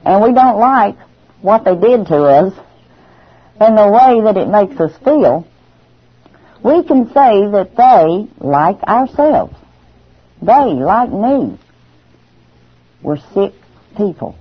and 0.04 0.22
we 0.22 0.34
don't 0.34 0.60
like 0.60 0.98
what 1.42 1.64
they 1.64 1.76
did 1.76 2.08
to 2.08 2.24
us, 2.24 2.54
and 3.60 3.78
the 3.78 3.88
way 3.88 4.22
that 4.22 4.36
it 4.36 4.50
makes 4.50 4.78
us 4.82 4.92
feel, 4.98 5.48
we 6.62 6.84
can 6.84 7.08
say 7.08 7.48
that 7.48 7.76
they, 7.78 8.46
like 8.46 8.82
ourselves, 8.84 9.56
they, 10.42 10.74
like 10.74 11.12
me, 11.12 11.58
were 13.02 13.20
sick 13.34 13.54
people. 13.96 14.36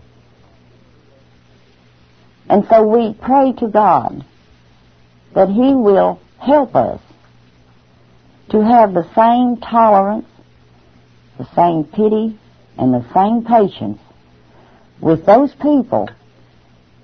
And 2.49 2.67
so 2.69 2.83
we 2.83 3.15
pray 3.15 3.53
to 3.59 3.69
God 3.69 4.25
that 5.35 5.49
He 5.49 5.75
will 5.75 6.21
help 6.39 6.75
us 6.75 7.01
to 8.51 8.63
have 8.63 8.93
the 8.93 9.09
same 9.15 9.57
tolerance, 9.61 10.27
the 11.39 11.49
same 11.55 11.85
pity, 11.85 12.39
and 12.79 12.93
the 12.93 13.07
same 13.15 13.45
patience 13.45 14.01
with 15.01 15.27
those 15.27 15.53
people 15.61 16.09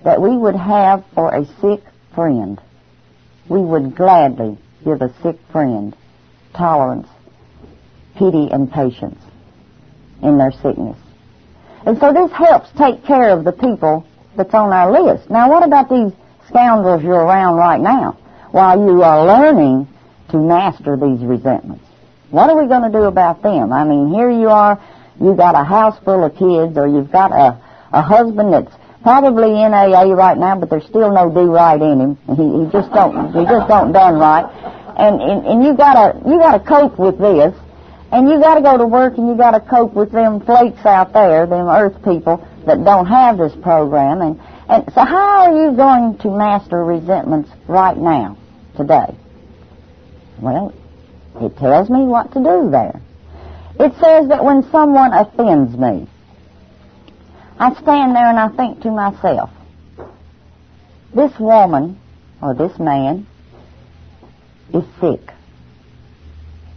that 0.04 0.20
we 0.20 0.36
would 0.36 0.54
have 0.54 1.04
for 1.14 1.34
a 1.34 1.44
sick 1.60 1.82
friend. 2.14 2.60
We 3.48 3.60
would 3.60 3.96
gladly 3.96 4.58
give 4.84 5.02
a 5.02 5.12
sick 5.22 5.36
friend 5.50 5.96
tolerance, 6.54 7.08
pity, 8.16 8.48
and 8.50 8.70
patience 8.70 9.22
in 10.22 10.38
their 10.38 10.52
sickness. 10.52 10.96
And 11.86 11.98
so 11.98 12.12
this 12.12 12.30
helps 12.32 12.68
take 12.76 13.04
care 13.04 13.30
of 13.30 13.44
the 13.44 13.52
people 13.52 14.06
that's 14.36 14.54
on 14.54 14.72
our 14.72 14.90
list. 14.90 15.30
Now 15.30 15.50
what 15.50 15.64
about 15.64 15.88
these 15.88 16.12
scoundrels 16.48 17.02
you're 17.02 17.14
around 17.14 17.56
right 17.56 17.80
now 17.80 18.18
while 18.50 18.78
you 18.78 19.02
are 19.02 19.26
learning 19.26 19.88
to 20.30 20.36
master 20.36 20.96
these 20.96 21.20
resentments. 21.20 21.84
What 22.30 22.50
are 22.50 22.60
we 22.60 22.68
going 22.68 22.90
to 22.90 22.96
do 22.96 23.04
about 23.04 23.42
them? 23.42 23.72
I 23.72 23.84
mean, 23.84 24.12
here 24.12 24.30
you 24.30 24.48
are, 24.48 24.80
you've 25.20 25.36
got 25.36 25.54
a 25.54 25.64
house 25.64 25.98
full 26.04 26.24
of 26.24 26.32
kids, 26.32 26.76
or 26.76 26.86
you've 26.86 27.10
got 27.10 27.32
a, 27.32 27.60
a 27.92 28.02
husband 28.02 28.52
that's 28.52 28.74
probably 29.02 29.62
in 29.62 29.72
AA 29.72 30.12
right 30.12 30.36
now, 30.36 30.58
but 30.58 30.68
there's 30.68 30.84
still 30.84 31.12
no 31.12 31.30
do 31.30 31.50
right 31.50 31.80
in 31.80 32.00
him. 32.00 32.18
He, 32.36 32.64
he 32.64 32.70
just 32.72 32.92
don't, 32.92 33.32
he 33.32 33.44
just 33.44 33.68
don't 33.68 33.92
done 33.92 34.18
right. 34.18 34.44
And, 34.98 35.22
and, 35.22 35.46
and 35.46 35.64
you 35.64 35.74
gotta, 35.76 36.18
you 36.28 36.38
gotta 36.38 36.60
cope 36.60 36.98
with 36.98 37.18
this. 37.18 37.54
And 38.10 38.28
you 38.28 38.40
gotta 38.40 38.62
go 38.62 38.78
to 38.78 38.86
work 38.86 39.18
and 39.18 39.28
you 39.28 39.36
gotta 39.36 39.60
cope 39.60 39.92
with 39.92 40.10
them 40.12 40.40
flakes 40.40 40.84
out 40.84 41.12
there, 41.12 41.46
them 41.46 41.68
earth 41.68 42.02
people 42.02 42.46
that 42.66 42.82
don't 42.84 43.06
have 43.06 43.38
this 43.38 43.54
program. 43.62 44.22
And, 44.22 44.40
and 44.68 44.84
so 44.92 45.02
how 45.02 45.46
are 45.46 45.64
you 45.64 45.74
going 45.74 46.18
to 46.18 46.30
master 46.30 46.84
resentments 46.84 47.50
right 47.66 47.96
now, 47.96 48.36
today? 48.76 49.16
Well, 50.40 50.74
it 51.40 51.56
tells 51.56 51.88
me 51.88 52.00
what 52.00 52.32
to 52.34 52.38
do 52.38 52.70
there. 52.70 53.00
It 53.80 53.92
says 53.94 54.28
that 54.28 54.44
when 54.44 54.68
someone 54.70 55.14
offends 55.14 55.74
me, 55.74 56.06
I 57.58 57.72
stand 57.80 58.14
there 58.14 58.28
and 58.28 58.38
I 58.38 58.48
think 58.48 58.82
to 58.82 58.90
myself, 58.90 59.50
this 61.14 61.32
woman 61.38 61.98
or 62.42 62.54
this 62.54 62.78
man 62.78 63.26
is 64.74 64.84
sick. 65.00 65.32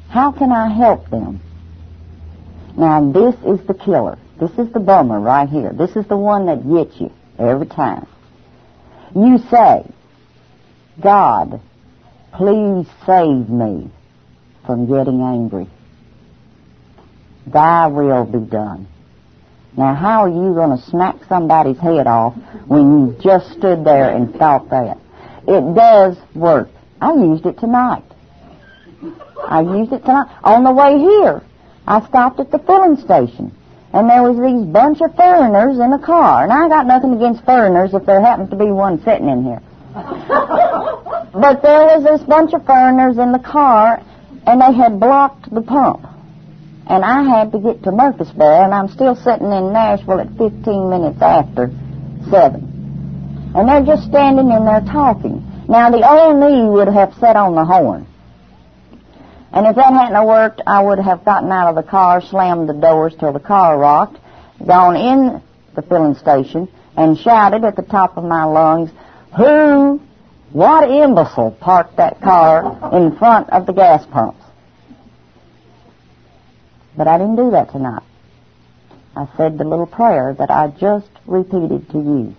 How 0.10 0.32
can 0.32 0.52
I 0.52 0.74
help 0.74 1.10
them? 1.10 1.42
Now 2.78 3.12
this 3.12 3.36
is 3.46 3.66
the 3.68 3.74
killer. 3.74 4.18
This 4.40 4.52
is 4.52 4.72
the 4.72 4.80
bummer 4.80 5.20
right 5.20 5.50
here. 5.50 5.74
This 5.74 5.96
is 5.98 6.08
the 6.08 6.18
one 6.18 6.46
that 6.46 6.68
gets 6.68 7.00
you 7.00 7.12
every 7.42 7.68
time. 7.68 8.08
You 9.16 9.40
say, 9.50 9.92
God, 11.02 11.62
please 12.34 12.88
save 13.06 13.50
me 13.50 13.92
from 14.66 14.88
getting 14.88 15.22
angry. 15.22 15.68
Thy 17.48 17.88
will 17.88 18.26
be 18.26 18.40
done. 18.40 18.88
Now 19.78 19.96
how 19.96 20.24
are 20.24 20.30
you 20.30 20.54
going 20.54 20.78
to 20.78 20.84
smack 20.90 21.16
somebody's 21.28 21.80
head 21.80 22.08
off 22.08 22.36
when 22.68 23.00
you 23.00 23.18
just 23.22 23.52
stood 23.52 23.84
there 23.84 24.10
and 24.16 24.36
thought 24.36 24.70
that? 24.70 24.98
It 25.48 25.76
does 25.76 26.18
work. 26.36 26.70
I 27.00 27.14
used 27.14 27.46
it 27.46 27.58
tonight. 27.58 28.04
I 29.44 29.62
used 29.62 29.92
it 29.92 30.00
tonight. 30.00 30.28
On 30.44 30.64
the 30.64 30.72
way 30.72 31.00
here, 31.00 31.42
I 31.88 32.06
stopped 32.08 32.40
at 32.40 32.52
the 32.52 32.60
filling 32.60 32.98
station 32.98 33.56
and 33.94 34.10
there 34.10 34.24
was 34.24 34.40
these 34.40 34.64
bunch 34.72 35.02
of 35.02 35.14
foreigners 35.16 35.80
in 35.80 35.92
the 35.92 36.00
car. 36.00 36.44
And 36.44 36.54
I 36.54 36.70
got 36.70 36.88
nothing 36.88 37.14
against 37.14 37.44
foreigners 37.44 37.94
if 37.94 38.06
there 38.06 38.22
happens 38.22 38.50
to 38.52 38.56
be 38.56 38.72
one 38.72 39.04
sitting 39.04 39.28
in 39.28 39.44
here. 39.44 39.62
but 41.36 41.62
there 41.62 41.84
was 41.92 42.04
this 42.04 42.24
bunch 42.24 42.54
of 42.54 42.66
foreigners 42.66 43.18
in 43.18 43.34
the 43.34 43.44
car, 43.44 44.00
and 44.48 44.62
they 44.62 44.72
had 44.72 45.00
blocked 45.00 45.54
the 45.54 45.62
pump. 45.62 46.08
And 46.88 47.04
I 47.04 47.24
had 47.24 47.52
to 47.52 47.60
get 47.60 47.84
to 47.84 47.92
Murfreesboro, 47.92 48.64
and 48.64 48.74
I'm 48.74 48.88
still 48.88 49.16
sitting 49.16 49.52
in 49.52 49.74
Nashville 49.74 50.20
at 50.20 50.30
15 50.40 50.90
minutes 50.90 51.22
after 51.22 51.68
7. 52.32 53.52
And 53.56 53.68
they're 53.68 53.86
just 53.86 54.08
standing 54.08 54.52
in 54.52 54.64
there 54.64 54.82
talking. 54.88 55.44
Now, 55.68 55.92
the 55.92 56.04
old 56.08 56.40
me 56.40 56.64
would 56.64 56.88
have 56.88 57.14
set 57.20 57.36
on 57.36 57.56
the 57.56 57.66
horn. 57.66 58.08
And 59.54 59.68
if 59.68 59.76
that 59.76 59.94
hadn't 59.94 60.26
worked, 60.28 60.62
I 60.66 60.82
would 60.82 61.00
have 61.00 61.26
gotten 61.26 61.52
out 61.52 61.68
of 61.68 61.76
the 61.76 61.90
car, 61.90 62.22
slammed 62.22 62.70
the 62.70 62.74
doors 62.74 63.14
till 63.20 63.34
the 63.34 63.40
car 63.40 63.78
rocked, 63.78 64.18
gone 64.66 64.96
in 64.96 65.42
the 65.76 65.82
filling 65.82 66.16
station, 66.16 66.70
and 66.96 67.18
shouted 67.18 67.66
at 67.66 67.76
the 67.76 67.82
top 67.82 68.18
of 68.18 68.24
my 68.24 68.46
lungs, 68.46 68.92
Who, 69.36 70.02
what 70.52 70.90
imbecile 70.90 71.52
parked 71.52 71.98
that 71.98 72.22
car 72.22 72.96
in 72.98 73.18
front 73.18 73.50
of 73.50 73.66
the 73.66 73.74
gas 73.74 74.06
pumps? 74.06 74.44
But 76.96 77.08
I 77.08 77.18
didn't 77.18 77.36
do 77.36 77.52
that 77.52 77.72
tonight. 77.72 78.04
I 79.16 79.28
said 79.36 79.58
the 79.58 79.66
little 79.66 79.88
prayer 79.88 80.34
that 80.34 80.50
I 80.50 80.68
just 80.80 81.10
repeated 81.26 81.90
to 81.92 81.98
you. 81.98 82.36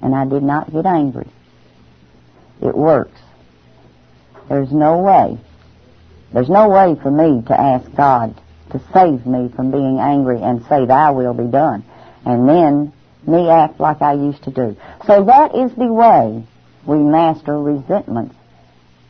And 0.00 0.14
I 0.14 0.24
did 0.26 0.42
not 0.42 0.72
get 0.72 0.86
angry. 0.86 1.28
It 2.62 2.76
works. 2.76 3.18
There's 4.48 4.70
no 4.70 4.98
way 4.98 5.38
there's 6.34 6.50
no 6.50 6.68
way 6.68 6.96
for 7.00 7.12
me 7.12 7.42
to 7.46 7.58
ask 7.58 7.94
God 7.94 8.34
to 8.72 8.80
save 8.92 9.24
me 9.24 9.48
from 9.54 9.70
being 9.70 10.00
angry 10.00 10.42
and 10.42 10.66
say, 10.66 10.84
Thy 10.84 11.10
will 11.12 11.32
be 11.32 11.46
done. 11.46 11.84
And 12.26 12.48
then 12.48 12.92
me 13.24 13.48
act 13.48 13.78
like 13.78 14.02
I 14.02 14.14
used 14.14 14.42
to 14.42 14.50
do. 14.50 14.76
So 15.06 15.24
that 15.26 15.54
is 15.54 15.72
the 15.76 15.92
way 15.92 16.44
we 16.84 16.98
master 16.98 17.56
resentments 17.56 18.34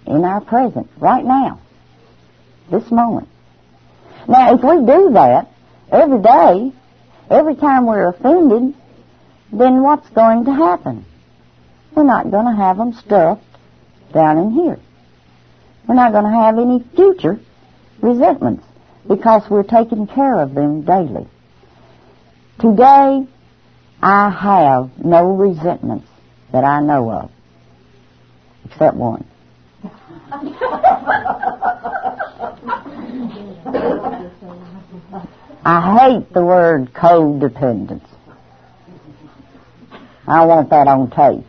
in 0.07 0.23
our 0.23 0.43
present, 0.43 0.91
right 0.99 1.25
now, 1.25 1.61
this 2.71 2.91
moment. 2.91 3.29
Now, 4.29 4.55
if 4.55 4.63
we 4.63 4.85
do 4.85 5.13
that 5.15 5.51
every 5.91 6.21
day, 6.21 6.73
every 7.31 7.57
time 7.57 7.87
we're 7.87 8.09
offended, 8.09 8.75
then 9.51 9.83
what's 9.83 10.11
going 10.11 10.45
to 10.45 10.53
happen? 10.53 11.07
We're 11.95 12.05
not 12.05 12.31
going 12.31 12.47
to 12.47 12.55
have 12.55 12.77
them 12.77 12.93
stuffed 12.93 13.43
down 14.13 14.37
in 14.37 14.51
here. 14.51 14.79
We're 15.87 15.95
not 15.95 16.13
going 16.13 16.25
to 16.25 16.31
have 16.31 16.59
any 16.59 16.85
future 16.97 17.39
resentments 18.01 18.65
because 19.07 19.49
we're 19.51 19.65
taking 19.65 20.07
care 20.07 20.41
of 20.41 20.55
them 20.55 20.83
daily. 20.83 21.27
Today, 22.59 23.27
I 24.03 24.31
have 24.31 25.05
no 25.05 25.35
resentments 25.35 26.09
that 26.53 26.65
I 26.65 26.81
know 26.81 27.11
of, 27.11 27.31
except 28.65 28.97
one. 28.97 29.27
I 35.67 35.99
hate 35.99 36.33
the 36.33 36.45
word 36.45 36.93
codependence. 36.93 38.07
I 40.27 40.45
want 40.47 40.71
that 40.71 40.87
on 40.87 41.11
tape. 41.11 41.45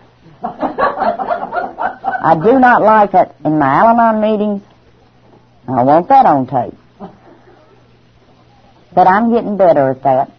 I 2.25 2.33
do 2.33 2.57
not 2.57 2.81
like 2.81 3.13
it 3.13 3.35
in 3.45 3.59
my 3.59 3.67
Al-Anon 3.67 4.19
meetings. 4.19 4.63
I 5.67 5.83
want 5.83 6.09
that 6.09 6.25
on 6.25 6.47
tape. 6.47 6.73
But 8.95 9.05
I'm 9.05 9.31
getting 9.31 9.57
better 9.57 9.91
at 9.91 10.01
that. 10.01 10.31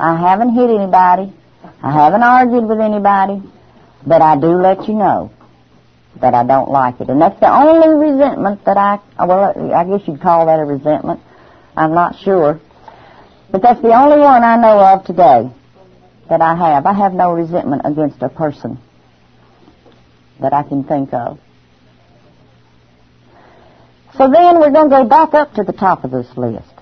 I 0.00 0.16
haven't 0.16 0.54
hit 0.54 0.70
anybody. 0.70 1.34
I 1.82 1.92
haven't 1.92 2.22
argued 2.22 2.64
with 2.64 2.80
anybody. 2.80 3.42
But 4.06 4.22
I 4.22 4.40
do 4.40 4.56
let 4.56 4.88
you 4.88 4.94
know 4.94 5.32
that 6.22 6.32
I 6.32 6.46
don't 6.46 6.70
like 6.70 7.02
it. 7.02 7.10
And 7.10 7.20
that's 7.20 7.38
the 7.40 7.52
only 7.52 7.88
resentment 8.08 8.64
that 8.64 8.78
I, 8.78 9.00
well, 9.22 9.52
I 9.74 9.84
guess 9.84 10.08
you'd 10.08 10.22
call 10.22 10.46
that 10.46 10.58
a 10.58 10.64
resentment. 10.64 11.20
I'm 11.76 11.92
not 11.92 12.18
sure. 12.20 12.58
But 13.50 13.60
that's 13.60 13.82
the 13.82 13.92
only 13.92 14.18
one 14.18 14.42
I 14.42 14.56
know 14.56 14.80
of 14.80 15.04
today 15.04 15.50
that 16.30 16.40
I 16.40 16.54
have. 16.54 16.86
I 16.86 16.94
have 16.94 17.12
no 17.12 17.34
resentment 17.34 17.82
against 17.84 18.22
a 18.22 18.30
person 18.30 18.78
that 20.40 20.52
I 20.52 20.62
can 20.62 20.84
think 20.84 21.12
of. 21.12 21.38
So 24.16 24.30
then 24.30 24.60
we're 24.60 24.70
going 24.70 24.90
to 24.90 24.96
go 24.96 25.04
back 25.04 25.34
up 25.34 25.54
to 25.54 25.64
the 25.64 25.72
top 25.72 26.04
of 26.04 26.10
this 26.10 26.28
list. 26.36 26.72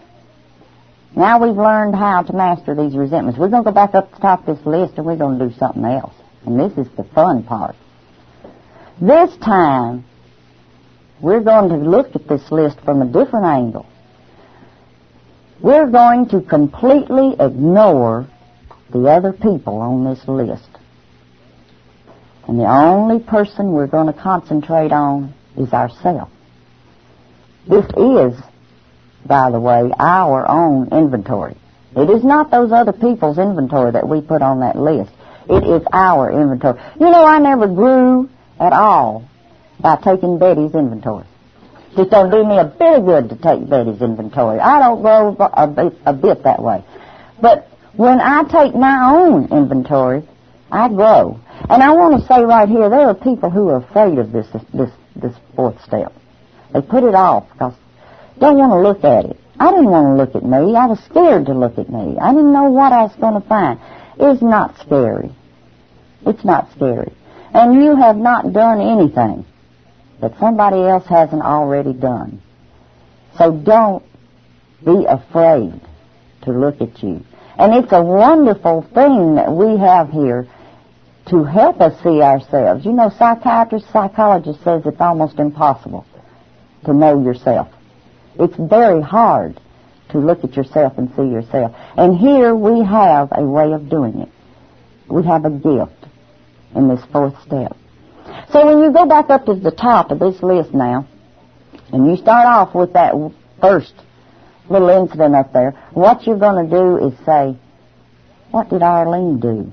Now 1.16 1.42
we've 1.42 1.56
learned 1.56 1.94
how 1.94 2.22
to 2.22 2.32
master 2.32 2.74
these 2.74 2.96
resentments. 2.96 3.38
We're 3.38 3.48
going 3.48 3.64
to 3.64 3.70
go 3.70 3.74
back 3.74 3.94
up 3.94 4.10
to 4.10 4.16
the 4.16 4.20
top 4.20 4.48
of 4.48 4.56
this 4.56 4.66
list 4.66 4.94
and 4.96 5.06
we're 5.06 5.16
going 5.16 5.38
to 5.38 5.48
do 5.48 5.54
something 5.58 5.84
else. 5.84 6.14
And 6.44 6.58
this 6.58 6.72
is 6.78 6.90
the 6.96 7.04
fun 7.04 7.42
part. 7.42 7.76
This 9.00 9.36
time, 9.38 10.04
we're 11.20 11.40
going 11.40 11.68
to 11.68 11.76
look 11.76 12.14
at 12.14 12.28
this 12.28 12.50
list 12.50 12.80
from 12.80 13.00
a 13.02 13.06
different 13.06 13.46
angle. 13.46 13.86
We're 15.60 15.90
going 15.90 16.28
to 16.30 16.40
completely 16.40 17.36
ignore 17.38 18.28
the 18.90 19.06
other 19.06 19.32
people 19.32 19.76
on 19.76 20.04
this 20.04 20.26
list. 20.26 20.68
And 22.48 22.58
the 22.58 22.68
only 22.68 23.20
person 23.20 23.72
we're 23.72 23.86
going 23.86 24.12
to 24.12 24.20
concentrate 24.20 24.92
on 24.92 25.34
is 25.56 25.72
ourselves. 25.72 26.32
This 27.68 27.84
is, 27.96 28.40
by 29.24 29.50
the 29.50 29.60
way, 29.60 29.92
our 29.98 30.48
own 30.48 30.88
inventory. 30.92 31.56
It 31.94 32.10
is 32.10 32.24
not 32.24 32.50
those 32.50 32.72
other 32.72 32.92
people's 32.92 33.38
inventory 33.38 33.92
that 33.92 34.08
we 34.08 34.20
put 34.20 34.42
on 34.42 34.60
that 34.60 34.76
list. 34.76 35.12
It 35.48 35.64
is 35.64 35.86
our 35.92 36.32
inventory. 36.32 36.80
You 36.98 37.10
know, 37.10 37.24
I 37.24 37.38
never 37.38 37.68
grew 37.68 38.28
at 38.58 38.72
all 38.72 39.28
by 39.80 39.96
taking 39.96 40.38
Betty's 40.38 40.74
inventory. 40.74 41.26
It 41.96 42.10
don't 42.10 42.30
do 42.30 42.44
me 42.44 42.58
a 42.58 42.64
bit 42.64 42.98
of 42.98 43.04
good 43.04 43.28
to 43.28 43.36
take 43.36 43.68
Betty's 43.68 44.00
inventory. 44.00 44.58
I 44.58 44.78
don't 44.78 45.02
grow 45.02 45.36
a 45.38 45.66
bit, 45.66 45.98
a 46.06 46.12
bit 46.14 46.44
that 46.44 46.62
way. 46.62 46.82
But 47.40 47.68
when 47.94 48.20
I 48.20 48.44
take 48.44 48.74
my 48.74 49.12
own 49.14 49.52
inventory, 49.52 50.26
I 50.70 50.88
grow. 50.88 51.38
And 51.68 51.82
I 51.82 51.92
want 51.92 52.20
to 52.20 52.26
say 52.26 52.42
right 52.42 52.68
here, 52.68 52.88
there 52.88 53.08
are 53.08 53.14
people 53.14 53.50
who 53.50 53.68
are 53.68 53.76
afraid 53.76 54.18
of 54.18 54.32
this 54.32 54.46
this 54.72 54.90
this 55.14 55.34
fourth 55.54 55.80
step. 55.82 56.12
They 56.72 56.80
put 56.80 57.04
it 57.04 57.14
off 57.14 57.50
because 57.52 57.74
they 58.34 58.40
don't 58.40 58.58
want 58.58 58.72
to 58.72 58.80
look 58.80 59.04
at 59.04 59.26
it. 59.26 59.38
I 59.60 59.70
didn't 59.70 59.90
want 59.90 60.06
to 60.06 60.14
look 60.14 60.34
at 60.34 60.44
me. 60.44 60.74
I 60.74 60.86
was 60.86 60.98
scared 61.04 61.46
to 61.46 61.54
look 61.54 61.78
at 61.78 61.88
me. 61.88 62.18
I 62.20 62.32
didn't 62.32 62.52
know 62.52 62.70
what 62.70 62.92
I 62.92 63.02
was 63.02 63.14
going 63.16 63.40
to 63.40 63.48
find. 63.48 63.78
It's 64.18 64.42
not 64.42 64.78
scary. 64.80 65.30
It's 66.26 66.44
not 66.44 66.72
scary. 66.72 67.12
And 67.54 67.74
you 67.74 67.94
have 67.96 68.16
not 68.16 68.52
done 68.52 68.80
anything 68.80 69.44
that 70.20 70.38
somebody 70.38 70.78
else 70.78 71.06
hasn't 71.06 71.42
already 71.42 71.92
done. 71.92 72.40
So 73.38 73.52
don't 73.52 74.04
be 74.84 75.04
afraid 75.08 75.80
to 76.42 76.52
look 76.52 76.80
at 76.80 77.02
you. 77.02 77.24
And 77.58 77.74
it's 77.74 77.92
a 77.92 78.02
wonderful 78.02 78.82
thing 78.94 79.34
that 79.36 79.52
we 79.52 79.78
have 79.78 80.10
here 80.10 80.48
to 81.26 81.44
help 81.44 81.80
us 81.80 82.00
see 82.02 82.20
ourselves. 82.20 82.84
You 82.84 82.92
know, 82.92 83.10
psychiatrists, 83.10 83.90
psychologists 83.92 84.62
says 84.64 84.82
it's 84.84 85.00
almost 85.00 85.38
impossible 85.38 86.04
to 86.84 86.92
know 86.92 87.22
yourself. 87.22 87.68
It's 88.38 88.56
very 88.56 89.02
hard 89.02 89.60
to 90.10 90.18
look 90.18 90.44
at 90.44 90.56
yourself 90.56 90.98
and 90.98 91.10
see 91.14 91.22
yourself. 91.22 91.74
And 91.96 92.16
here 92.16 92.54
we 92.54 92.84
have 92.84 93.28
a 93.32 93.44
way 93.44 93.72
of 93.72 93.88
doing 93.88 94.20
it. 94.20 94.28
We 95.08 95.24
have 95.24 95.44
a 95.44 95.50
gift 95.50 96.06
in 96.74 96.88
this 96.88 97.04
fourth 97.12 97.40
step. 97.42 97.76
So 98.50 98.66
when 98.66 98.80
you 98.80 98.92
go 98.92 99.06
back 99.06 99.30
up 99.30 99.46
to 99.46 99.54
the 99.54 99.70
top 99.70 100.10
of 100.10 100.18
this 100.18 100.42
list 100.42 100.72
now, 100.74 101.06
and 101.92 102.06
you 102.10 102.16
start 102.16 102.46
off 102.46 102.74
with 102.74 102.94
that 102.94 103.14
first 103.60 103.92
little 104.68 104.88
incident 104.88 105.34
up 105.34 105.52
there, 105.52 105.72
what 105.92 106.26
you're 106.26 106.38
going 106.38 106.68
to 106.68 106.70
do 106.70 107.06
is 107.06 107.26
say, 107.26 107.56
what 108.50 108.70
did 108.70 108.82
Arlene 108.82 109.40
do 109.40 109.72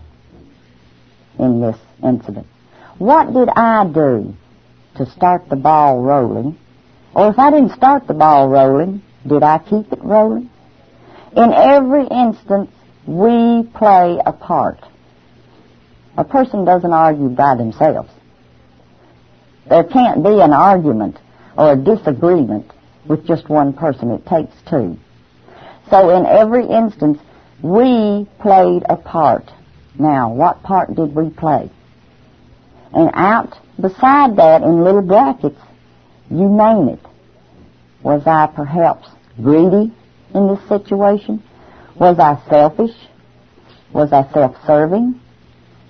in 1.39 1.61
this 1.61 1.77
incident? 2.03 2.47
What 2.97 3.33
did 3.33 3.49
I 3.49 3.85
do 3.85 4.35
to 4.97 5.05
start 5.11 5.49
the 5.49 5.55
ball 5.55 6.01
rolling? 6.01 6.57
Or 7.15 7.29
if 7.29 7.39
I 7.39 7.51
didn't 7.51 7.75
start 7.75 8.07
the 8.07 8.13
ball 8.13 8.49
rolling, 8.49 9.01
did 9.25 9.41
I 9.41 9.59
keep 9.59 9.91
it 9.91 10.03
rolling? 10.03 10.49
In 11.35 11.53
every 11.53 12.05
instance, 12.07 12.69
we 13.05 13.63
play 13.73 14.19
a 14.25 14.33
part. 14.33 14.79
A 16.17 16.23
person 16.23 16.65
doesn't 16.65 16.91
argue 16.91 17.29
by 17.29 17.55
themselves. 17.55 18.09
There 19.69 19.83
can't 19.83 20.23
be 20.23 20.41
an 20.41 20.51
argument 20.51 21.17
or 21.57 21.73
a 21.73 21.75
disagreement 21.75 22.71
with 23.05 23.25
just 23.25 23.47
one 23.47 23.73
person. 23.73 24.11
It 24.11 24.25
takes 24.25 24.53
two. 24.69 24.97
So 25.89 26.09
in 26.15 26.25
every 26.25 26.67
instance, 26.67 27.19
we 27.61 28.27
played 28.39 28.83
a 28.89 28.95
part. 28.95 29.49
Now, 29.99 30.29
what 30.31 30.63
part 30.63 30.95
did 30.95 31.13
we 31.13 31.29
play? 31.29 31.69
And 32.93 33.11
out 33.13 33.53
beside 33.79 34.37
that, 34.37 34.61
in 34.63 34.83
little 34.83 35.01
brackets, 35.01 35.59
you 36.31 36.47
name 36.47 36.87
it. 36.87 36.99
Was 38.01 38.25
I 38.25 38.47
perhaps 38.47 39.09
greedy 39.35 39.93
in 40.33 40.47
this 40.47 40.67
situation? 40.69 41.43
Was 41.95 42.17
I 42.17 42.41
selfish? 42.49 42.95
Was 43.91 44.13
I 44.13 44.31
self-serving? 44.31 45.19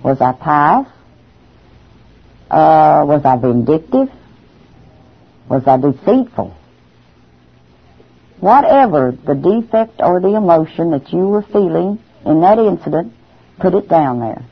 Was 0.04 0.20
I 0.22 0.32
pious? 0.32 0.88
Uh, 2.50 3.06
was 3.06 3.22
I 3.24 3.38
vindictive? 3.38 4.10
Was 5.48 5.68
I 5.68 5.78
deceitful? 5.78 6.56
Whatever 8.40 9.16
the 9.26 9.36
defect 9.36 10.00
or 10.00 10.20
the 10.20 10.36
emotion 10.36 10.92
that 10.92 11.14
you 11.14 11.20
were 11.20 11.44
feeling 11.44 12.00
in 12.26 12.42
that 12.42 12.58
incident, 12.58 13.14
put 13.60 13.74
it 13.74 13.88
down 13.88 14.20
there. 14.20 14.44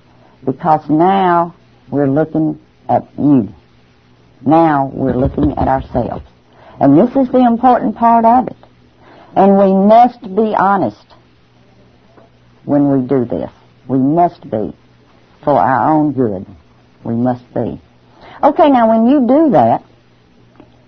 Because 0.46 0.88
now 0.89 1.56
we're 1.89 2.10
looking 2.10 2.60
at 2.88 3.08
you. 3.17 3.50
Now 4.46 4.91
we're 4.93 5.15
looking 5.15 5.52
at 5.58 5.67
ourselves. 5.67 6.26
And 6.80 6.98
this 6.98 7.10
is 7.15 7.32
the 7.32 7.39
important 7.39 7.96
part 7.96 8.26
of 8.26 8.48
it. 8.48 8.58
And 9.36 9.58
we 9.58 9.74
must 9.74 10.22
be 10.22 10.56
honest 10.56 11.06
when 12.65 12.91
we 12.91 13.08
do 13.08 13.26
this. 13.26 13.52
We 13.88 13.98
must 13.98 14.41
be 14.43 14.76
for 15.43 15.54
our 15.54 15.91
own 15.91 16.13
good. 16.13 16.46
We 17.04 17.15
must 17.15 17.46
be. 17.54 17.82
Okay, 18.43 18.70
now 18.70 18.89
when 18.89 19.08
you 19.08 19.28
do 19.28 19.52
that, 19.52 19.84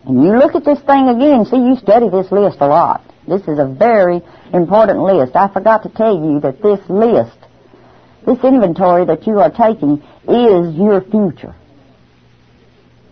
and 0.05 0.23
you 0.23 0.37
look 0.37 0.55
at 0.55 0.65
this 0.65 0.79
thing 0.81 1.07
again, 1.07 1.45
see, 1.45 1.57
you 1.57 1.75
study 1.77 2.09
this 2.09 2.31
list 2.31 2.57
a 2.59 2.67
lot. 2.67 3.03
This 3.27 3.41
is 3.43 3.59
a 3.59 3.65
very 3.65 4.21
important 4.53 4.99
list. 4.99 5.35
I 5.35 5.47
forgot 5.47 5.83
to 5.83 5.89
tell 5.89 6.15
you 6.15 6.39
that 6.41 6.61
this 6.61 6.79
list, 6.89 7.37
this 8.25 8.43
inventory 8.43 9.05
that 9.05 9.25
you 9.27 9.39
are 9.39 9.49
taking, 9.49 10.03
is 10.27 10.75
your 10.75 11.01
future. 11.01 11.55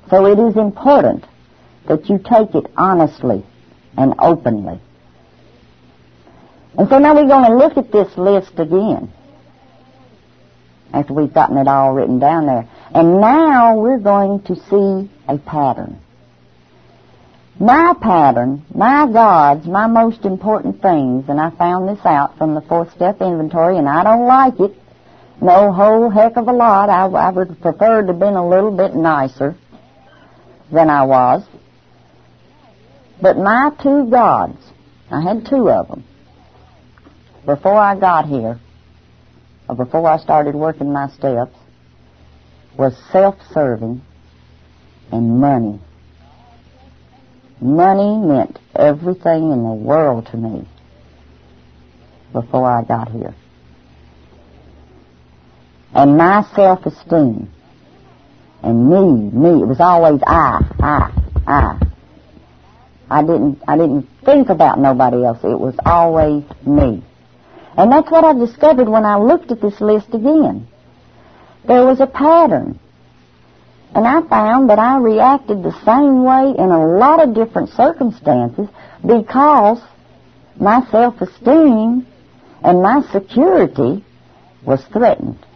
So 0.09 0.25
it 0.25 0.39
is 0.39 0.55
important 0.55 1.25
that 1.87 2.09
you 2.09 2.17
take 2.17 2.55
it 2.55 2.71
honestly 2.77 3.43
and 3.97 4.13
openly. 4.19 4.79
And 6.77 6.87
so 6.89 6.99
now 6.99 7.15
we're 7.15 7.27
going 7.27 7.49
to 7.49 7.57
look 7.57 7.77
at 7.77 7.91
this 7.91 8.15
list 8.17 8.59
again 8.59 9.11
after 10.93 11.13
we've 11.13 11.33
gotten 11.33 11.57
it 11.57 11.67
all 11.67 11.93
written 11.93 12.19
down 12.19 12.45
there. 12.45 12.69
And 12.93 13.19
now 13.19 13.77
we're 13.77 13.99
going 13.99 14.41
to 14.43 14.55
see 14.55 15.11
a 15.27 15.37
pattern. 15.37 15.99
My 17.59 17.95
pattern, 17.99 18.63
my 18.73 19.11
gods, 19.11 19.65
my 19.65 19.87
most 19.87 20.25
important 20.25 20.81
things, 20.81 21.25
and 21.27 21.41
I 21.41 21.49
found 21.49 21.89
this 21.89 22.05
out 22.05 22.37
from 22.37 22.53
the 22.53 22.61
fourth 22.61 22.93
step 22.93 23.19
inventory, 23.19 23.77
and 23.77 23.89
I 23.89 24.03
don't 24.03 24.27
like 24.27 24.59
it. 24.59 24.75
No 25.41 25.71
whole 25.71 26.09
heck 26.09 26.35
of 26.35 26.47
a 26.47 26.51
lot. 26.51 26.89
I, 26.89 27.05
I 27.05 27.29
would 27.29 27.61
prefer 27.61 28.01
to 28.01 28.07
have 28.07 28.19
been 28.19 28.35
a 28.35 28.47
little 28.47 28.75
bit 28.75 28.95
nicer 28.95 29.55
than 30.71 30.89
I 30.89 31.03
was. 31.03 31.47
But 33.21 33.37
my 33.37 33.71
two 33.81 34.09
gods, 34.09 34.57
I 35.11 35.21
had 35.21 35.45
two 35.45 35.69
of 35.69 35.87
them 35.87 36.03
before 37.45 37.77
I 37.77 37.97
got 37.97 38.25
here, 38.25 38.59
or 39.69 39.75
before 39.75 40.07
I 40.07 40.17
started 40.17 40.53
working 40.53 40.91
my 40.91 41.09
steps, 41.09 41.55
was 42.77 42.95
self-serving 43.11 44.01
and 45.11 45.39
money. 45.39 45.79
Money 47.59 48.17
meant 48.17 48.59
everything 48.75 49.51
in 49.51 49.63
the 49.63 49.73
world 49.73 50.27
to 50.27 50.37
me 50.37 50.67
before 52.33 52.69
I 52.69 52.83
got 52.83 53.09
here. 53.11 53.33
And 55.97 56.15
my 56.15 56.45
self-esteem 56.55 57.49
and 58.61 58.89
me, 58.89 59.31
me. 59.31 59.63
It 59.63 59.65
was 59.65 59.79
always 59.79 60.21
I, 60.27 60.61
I, 60.79 61.11
I. 61.47 61.79
I 63.09 63.21
didn't, 63.23 63.63
I 63.67 63.77
didn't 63.77 64.07
think 64.23 64.49
about 64.49 64.77
nobody 64.77 65.25
else. 65.25 65.39
It 65.43 65.59
was 65.59 65.73
always 65.83 66.43
me. 66.63 67.03
And 67.75 67.91
that's 67.91 68.11
what 68.11 68.23
I 68.23 68.33
discovered 68.33 68.87
when 68.87 69.05
I 69.05 69.17
looked 69.17 69.49
at 69.49 69.59
this 69.59 69.81
list 69.81 70.09
again. 70.13 70.67
There 71.65 71.83
was 71.83 71.99
a 71.99 72.05
pattern. 72.05 72.79
And 73.95 74.05
I 74.05 74.21
found 74.27 74.69
that 74.69 74.77
I 74.77 74.99
reacted 74.99 75.63
the 75.63 75.73
same 75.83 76.23
way 76.23 76.53
in 76.55 76.69
a 76.69 76.85
lot 76.99 77.23
of 77.23 77.33
different 77.33 77.69
circumstances 77.69 78.67
because 79.01 79.79
my 80.59 80.85
self-esteem 80.91 82.05
and 82.63 82.81
my 82.83 83.01
security 83.11 84.05
was 84.63 84.83
threatened. 84.93 85.46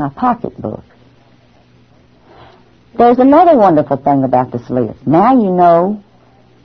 My 0.00 0.08
pocketbook. 0.08 0.82
There's 2.96 3.18
another 3.18 3.54
wonderful 3.54 3.98
thing 3.98 4.24
about 4.24 4.50
this 4.50 4.70
list. 4.70 5.06
Now 5.06 5.34
you 5.34 5.50
know 5.50 6.02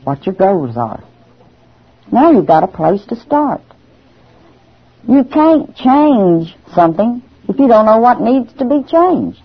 what 0.06 0.26
your 0.26 0.36
goals 0.36 0.78
are. 0.78 1.04
Now 2.10 2.32
you've 2.32 2.46
got 2.48 2.64
a 2.64 2.68
place 2.68 3.06
to 3.08 3.18
start. 3.18 3.60
You 5.06 5.26
can't 5.26 5.76
change 5.76 6.56
something 6.74 7.22
if 7.50 7.60
you 7.60 7.68
don't 7.68 7.86
know 7.86 7.98
what 7.98 8.22
needs 8.22 8.54
to 8.54 8.64
be 8.64 8.84
changed. 8.90 9.42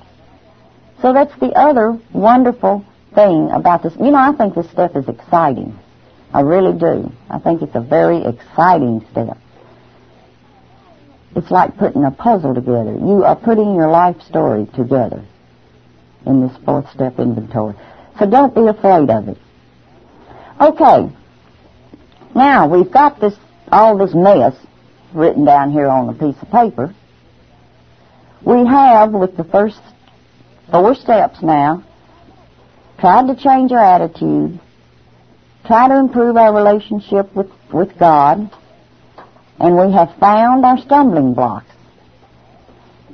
So 1.02 1.12
that's 1.12 1.36
the 1.40 1.50
other 1.58 1.98
wonderful 2.12 2.84
thing 3.12 3.50
about 3.50 3.82
this. 3.82 3.94
You 3.96 4.12
know, 4.12 4.20
I 4.20 4.32
think 4.38 4.54
this 4.54 4.70
stuff 4.70 4.94
is 4.94 5.08
exciting. 5.08 5.76
I 6.32 6.42
really 6.42 6.78
do. 6.78 7.10
I 7.28 7.40
think 7.40 7.60
it's 7.60 7.74
a 7.74 7.80
very 7.80 8.24
exciting 8.24 9.04
step. 9.10 9.36
It's 11.36 11.50
like 11.50 11.76
putting 11.76 12.04
a 12.04 12.10
puzzle 12.10 12.54
together. 12.54 12.92
You 12.92 13.24
are 13.24 13.36
putting 13.36 13.74
your 13.74 13.88
life 13.88 14.20
story 14.22 14.66
together 14.74 15.24
in 16.26 16.46
this 16.46 16.56
fourth 16.64 16.90
step 16.90 17.18
inventory. 17.18 17.74
So 18.18 18.28
don't 18.28 18.54
be 18.54 18.66
afraid 18.66 19.08
of 19.10 19.28
it. 19.28 19.38
Okay. 20.60 21.14
Now 22.34 22.68
we've 22.68 22.90
got 22.90 23.20
this 23.20 23.34
all 23.70 23.96
this 23.96 24.14
mess 24.14 24.54
written 25.14 25.44
down 25.44 25.70
here 25.70 25.86
on 25.86 26.08
a 26.08 26.12
piece 26.12 26.40
of 26.42 26.50
paper. 26.50 26.94
We 28.42 28.66
have 28.66 29.12
with 29.12 29.36
the 29.36 29.44
first 29.44 29.80
four 30.70 30.94
steps 30.94 31.42
now 31.42 31.84
tried 32.98 33.28
to 33.28 33.42
change 33.42 33.72
our 33.72 33.84
attitude, 33.84 34.60
try 35.66 35.88
to 35.88 35.98
improve 35.98 36.36
our 36.36 36.54
relationship 36.54 37.34
with, 37.34 37.50
with 37.72 37.98
God, 37.98 38.50
and 39.60 39.76
we 39.76 39.92
have 39.92 40.16
found 40.18 40.64
our 40.64 40.78
stumbling 40.78 41.34
blocks. 41.34 41.70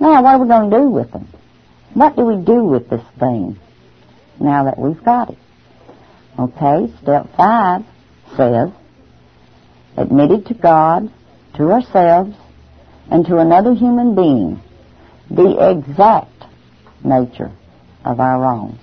Now, 0.00 0.22
what 0.22 0.34
are 0.34 0.38
we 0.38 0.48
going 0.48 0.70
to 0.70 0.78
do 0.78 0.88
with 0.88 1.10
them? 1.10 1.28
What 1.94 2.14
do 2.14 2.22
we 2.22 2.36
do 2.36 2.64
with 2.64 2.88
this 2.88 3.02
thing 3.18 3.58
now 4.38 4.64
that 4.64 4.78
we've 4.78 5.02
got 5.02 5.30
it? 5.30 5.38
Okay, 6.38 6.92
step 7.02 7.26
five 7.36 7.82
says, 8.36 8.70
admitted 9.96 10.46
to 10.46 10.54
God, 10.54 11.10
to 11.56 11.72
ourselves, 11.72 12.36
and 13.10 13.26
to 13.26 13.38
another 13.38 13.74
human 13.74 14.14
being, 14.14 14.60
the 15.30 15.70
exact 15.70 16.44
nature 17.02 17.50
of 18.04 18.20
our 18.20 18.40
wrongs. 18.40 18.78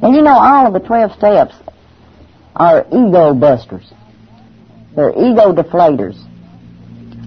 And 0.00 0.14
you 0.14 0.22
know, 0.22 0.38
all 0.38 0.66
of 0.66 0.72
the 0.72 0.86
12 0.86 1.12
steps 1.12 1.54
are 2.54 2.86
ego 2.88 3.34
busters. 3.34 3.92
They're 4.96 5.10
ego 5.10 5.52
deflators. 5.52 6.16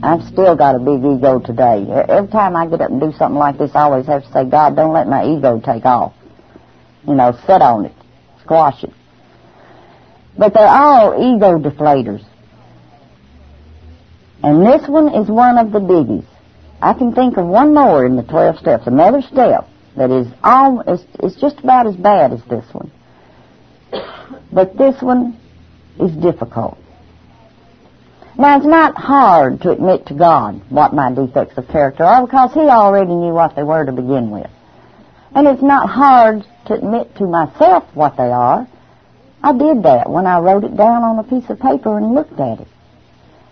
I've 0.01 0.23
still 0.23 0.55
got 0.55 0.75
a 0.75 0.79
big 0.79 1.05
ego 1.05 1.39
today. 1.39 1.85
Every 2.09 2.31
time 2.31 2.55
I 2.55 2.65
get 2.67 2.81
up 2.81 2.89
and 2.89 2.99
do 2.99 3.13
something 3.15 3.37
like 3.37 3.59
this, 3.59 3.71
I 3.75 3.81
always 3.83 4.07
have 4.07 4.23
to 4.23 4.31
say, 4.31 4.45
God, 4.45 4.75
don't 4.75 4.91
let 4.91 5.07
my 5.07 5.25
ego 5.25 5.61
take 5.63 5.85
off. 5.85 6.13
You 7.07 7.13
know, 7.13 7.37
sit 7.45 7.61
on 7.61 7.85
it. 7.85 7.93
Squash 8.41 8.83
it. 8.83 8.93
But 10.35 10.53
they're 10.53 10.67
all 10.67 11.13
ego 11.13 11.59
deflators. 11.59 12.25
And 14.41 14.65
this 14.65 14.87
one 14.87 15.13
is 15.13 15.29
one 15.29 15.57
of 15.57 15.71
the 15.71 15.79
biggies. 15.79 16.25
I 16.81 16.93
can 16.93 17.13
think 17.13 17.37
of 17.37 17.45
one 17.45 17.73
more 17.75 18.05
in 18.05 18.15
the 18.15 18.23
12 18.23 18.57
steps, 18.57 18.87
another 18.87 19.21
step 19.21 19.67
that 19.97 20.09
is 20.09 20.27
all, 20.41 20.79
is, 20.81 21.05
is 21.21 21.35
just 21.39 21.59
about 21.59 21.85
as 21.85 21.95
bad 21.95 22.31
as 22.31 22.41
this 22.45 22.65
one. 22.71 22.89
But 24.51 24.77
this 24.77 25.01
one 25.01 25.37
is 25.99 26.11
difficult. 26.13 26.77
Now, 28.39 28.55
it's 28.55 28.65
not 28.65 28.95
hard 28.95 29.63
to 29.63 29.71
admit 29.71 30.05
to 30.05 30.13
God 30.13 30.61
what 30.69 30.93
my 30.93 31.11
defects 31.11 31.57
of 31.57 31.67
character 31.67 32.05
are 32.05 32.25
because 32.25 32.53
He 32.53 32.61
already 32.61 33.13
knew 33.13 33.33
what 33.33 33.57
they 33.57 33.63
were 33.63 33.83
to 33.83 33.91
begin 33.91 34.31
with. 34.31 34.49
And 35.35 35.45
it's 35.45 35.61
not 35.61 35.89
hard 35.89 36.45
to 36.67 36.73
admit 36.75 37.17
to 37.17 37.25
myself 37.25 37.83
what 37.93 38.15
they 38.15 38.31
are. 38.31 38.65
I 39.43 39.51
did 39.51 39.83
that 39.83 40.09
when 40.09 40.25
I 40.25 40.39
wrote 40.39 40.63
it 40.63 40.77
down 40.77 41.03
on 41.03 41.19
a 41.19 41.23
piece 41.23 41.49
of 41.49 41.59
paper 41.59 41.97
and 41.97 42.15
looked 42.15 42.39
at 42.39 42.61
it. 42.61 42.67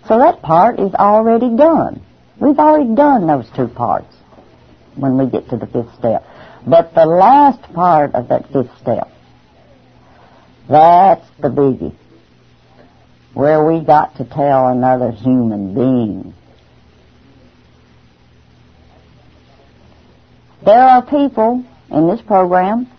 So 0.07 0.19
that 0.19 0.41
part 0.41 0.79
is 0.79 0.93
already 0.93 1.53
done. 1.57 2.01
We've 2.39 2.57
already 2.57 2.95
done 2.95 3.27
those 3.27 3.49
two 3.57 3.67
parts 3.67 4.15
when 4.95 5.17
we 5.17 5.29
get 5.29 5.49
to 5.49 5.57
the 5.57 5.67
fifth 5.67 5.95
step. 5.99 6.25
But 6.65 6.95
the 6.95 7.05
last 7.05 7.61
part 7.73 8.15
of 8.15 8.29
that 8.29 8.53
fifth 8.53 8.71
step, 8.79 9.11
that's 10.69 11.27
the 11.41 11.49
biggie. 11.49 11.93
Where 13.37 13.63
we 13.63 13.85
got 13.85 14.15
to 14.15 14.25
tell 14.25 14.69
another 14.69 15.11
human 15.11 15.75
being. 15.75 16.33
There 20.65 20.81
are 20.81 21.05
people 21.05 21.63
in 21.91 22.07
this 22.07 22.19
program 22.21 22.89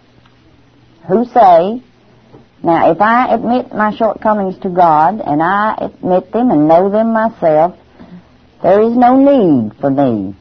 who 1.09 1.25
say, 1.25 1.83
now 2.63 2.93
if 2.93 3.01
I 3.01 3.35
admit 3.35 3.75
my 3.75 3.93
shortcomings 3.97 4.57
to 4.61 4.69
God 4.69 5.21
and 5.21 5.43
I 5.43 5.75
admit 5.81 6.31
them 6.31 6.53
and 6.53 6.69
know 6.69 6.89
them 6.89 7.13
myself, 7.13 7.77
there 8.63 8.81
is 8.83 8.97
no 8.97 9.19
need 9.19 9.77
for 9.81 9.91
me 9.91 10.37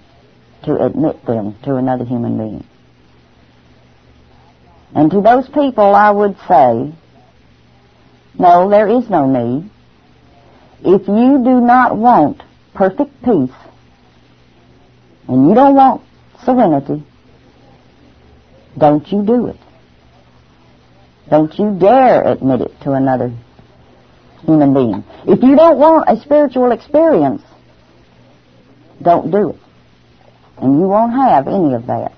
to 0.65 0.75
admit 0.79 1.25
them 1.25 1.55
to 1.63 1.75
another 1.75 2.05
human 2.05 2.37
being. 2.37 2.67
And 4.93 5.09
to 5.09 5.21
those 5.21 5.49
people 5.49 5.95
I 5.95 6.11
would 6.11 6.37
say, 6.47 6.93
no, 8.37 8.69
there 8.69 8.87
is 8.87 9.09
no 9.09 9.25
need. 9.25 9.71
If 10.81 11.07
you 11.07 11.41
do 11.43 11.61
not 11.61 11.97
want 11.97 12.41
perfect 12.73 13.23
peace, 13.23 13.51
and 15.27 15.49
you 15.49 15.55
don't 15.55 15.75
want 15.75 16.03
serenity, 16.45 17.03
don't 18.77 19.07
you 19.11 19.23
do 19.23 19.47
it. 19.47 19.57
Don't 21.29 21.57
you 21.57 21.77
dare 21.77 22.23
admit 22.23 22.61
it 22.61 22.81
to 22.81 22.93
another 22.93 23.33
human 24.45 24.73
being. 24.73 25.03
If 25.25 25.43
you 25.43 25.55
don't 25.55 25.77
want 25.77 26.05
a 26.07 26.21
spiritual 26.21 26.71
experience, 26.71 27.41
don't 29.01 29.31
do 29.31 29.49
it. 29.49 29.59
And 30.57 30.79
you 30.79 30.87
won't 30.87 31.13
have 31.13 31.47
any 31.47 31.73
of 31.73 31.87
that. 31.87 32.13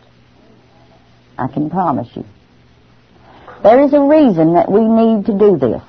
I 1.37 1.47
can 1.47 1.69
promise 1.69 2.09
you. 2.15 2.25
There 3.63 3.83
is 3.83 3.93
a 3.93 4.01
reason 4.01 4.53
that 4.53 4.71
we 4.71 4.81
need 4.81 5.25
to 5.25 5.37
do 5.37 5.57
this. 5.57 5.81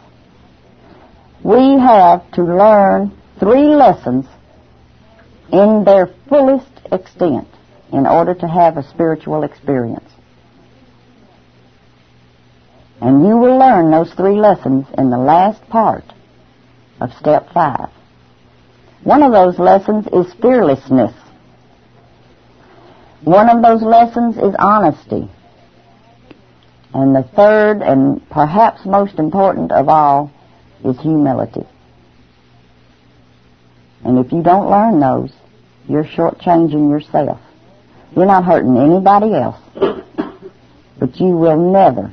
We 1.42 1.79
have 1.79 2.31
to 2.33 2.42
learn 2.42 3.16
three 3.38 3.74
lessons 3.74 4.26
in 5.53 5.85
their 5.85 6.11
fullest 6.29 6.70
extent 6.92 7.48
in 7.92 8.07
order 8.07 8.35
to 8.35 8.46
have 8.46 8.76
a 8.76 8.88
spiritual 8.88 9.42
experience. 9.42 10.09
And 13.00 13.26
you 13.26 13.37
will 13.37 13.59
learn 13.59 13.90
those 13.90 14.12
three 14.12 14.38
lessons 14.38 14.87
in 14.96 15.11
the 15.11 15.18
last 15.18 15.66
part 15.68 16.05
of 17.00 17.12
step 17.14 17.48
five. 17.55 17.88
One 19.03 19.22
of 19.22 19.33
those 19.33 19.59
lessons 19.59 20.07
is 20.12 20.35
fearlessness. 20.35 21.14
One 23.22 23.48
of 23.48 23.62
those 23.62 23.83
lessons 23.83 24.37
is 24.37 24.55
honesty. 24.59 25.31
And 26.92 27.14
the 27.14 27.22
third 27.35 27.81
and 27.81 28.29
perhaps 28.29 28.85
most 28.85 29.18
important 29.18 29.72
of 29.72 29.88
all 29.88 30.31
is 30.85 30.99
humility. 31.01 31.66
And 34.05 34.19
if 34.19 34.33
you 34.33 34.43
don't 34.43 34.71
learn 34.71 35.01
those, 35.01 35.31
you're 35.88 36.05
shortchanging 36.05 36.90
yourself. 36.90 37.40
You're 38.14 38.27
not 38.27 38.45
hurting 38.45 38.77
anybody 38.77 39.35
else. 39.35 39.61
But 40.99 41.19
you 41.21 41.37
will 41.37 41.73
never. 41.73 42.12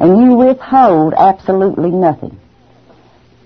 And 0.00 0.24
you 0.24 0.34
withhold 0.34 1.14
absolutely 1.16 1.90
nothing. 1.90 2.38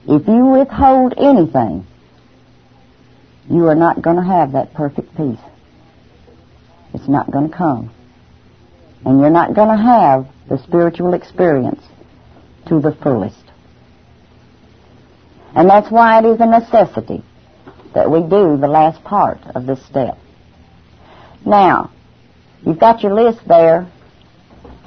If 0.07 0.27
you 0.27 0.45
withhold 0.47 1.15
anything, 1.17 1.87
you 3.51 3.67
are 3.69 3.75
not 3.75 4.03
going 4.03 4.17
to 4.17 4.23
have 4.23 4.53
that 4.53 4.75
perfect 4.75 5.17
peace. 5.17 5.39
It's 6.95 7.09
not 7.09 7.31
going 7.31 7.51
to 7.51 7.57
come. 7.57 7.91
And 9.05 9.21
you're 9.21 9.31
not 9.31 9.55
going 9.55 9.77
to 9.77 9.83
have 9.83 10.27
the 10.49 10.63
spiritual 10.63 11.15
experience 11.15 11.83
to 12.69 12.81
the 12.81 12.93
fullest. 13.03 13.42
And 15.55 15.69
that's 15.69 15.91
why 15.91 16.19
it 16.19 16.25
is 16.25 16.41
a 16.41 16.47
necessity 16.47 17.23
that 17.95 18.11
we 18.11 18.21
do 18.21 18.57
the 18.57 18.69
last 18.69 19.05
part 19.05 19.39
of 19.55 19.67
this 19.67 19.85
step. 19.87 20.19
Now, 21.45 21.91
You've 22.65 22.79
got 22.79 23.03
your 23.03 23.15
list 23.15 23.41
there. 23.47 23.91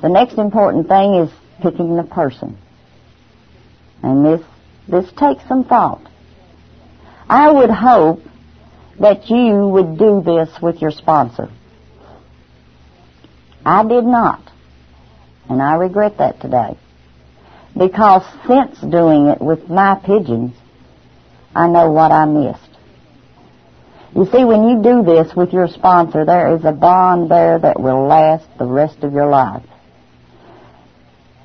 The 0.01 0.09
next 0.09 0.37
important 0.37 0.87
thing 0.87 1.15
is 1.15 1.29
picking 1.61 1.95
the 1.95 2.03
person. 2.03 2.57
And 4.01 4.25
this, 4.25 4.41
this 4.87 5.11
takes 5.17 5.45
some 5.47 5.65
thought. 5.65 6.01
I 7.27 7.51
would 7.51 7.69
hope 7.69 8.21
that 8.99 9.29
you 9.29 9.67
would 9.67 9.97
do 9.97 10.21
this 10.23 10.49
with 10.61 10.81
your 10.81 10.91
sponsor. 10.91 11.49
I 13.65 13.83
did 13.83 14.05
not. 14.05 14.41
And 15.49 15.61
I 15.61 15.75
regret 15.75 16.17
that 16.19 16.39
today. 16.39 16.77
Because 17.77 18.23
since 18.47 18.79
doing 18.79 19.27
it 19.27 19.41
with 19.41 19.69
my 19.69 19.95
pigeons, 19.95 20.55
I 21.53 21.67
know 21.67 21.91
what 21.91 22.11
I 22.11 22.25
missed. 22.25 22.61
You 24.15 24.25
see, 24.31 24.45
when 24.45 24.69
you 24.69 24.81
do 24.81 25.03
this 25.03 25.35
with 25.35 25.51
your 25.51 25.67
sponsor, 25.67 26.23
there 26.23 26.55
is 26.55 26.63
a 26.63 26.71
bond 26.71 27.29
there 27.29 27.59
that 27.59 27.79
will 27.79 28.07
last 28.07 28.45
the 28.57 28.65
rest 28.65 29.03
of 29.03 29.11
your 29.11 29.27
life. 29.27 29.65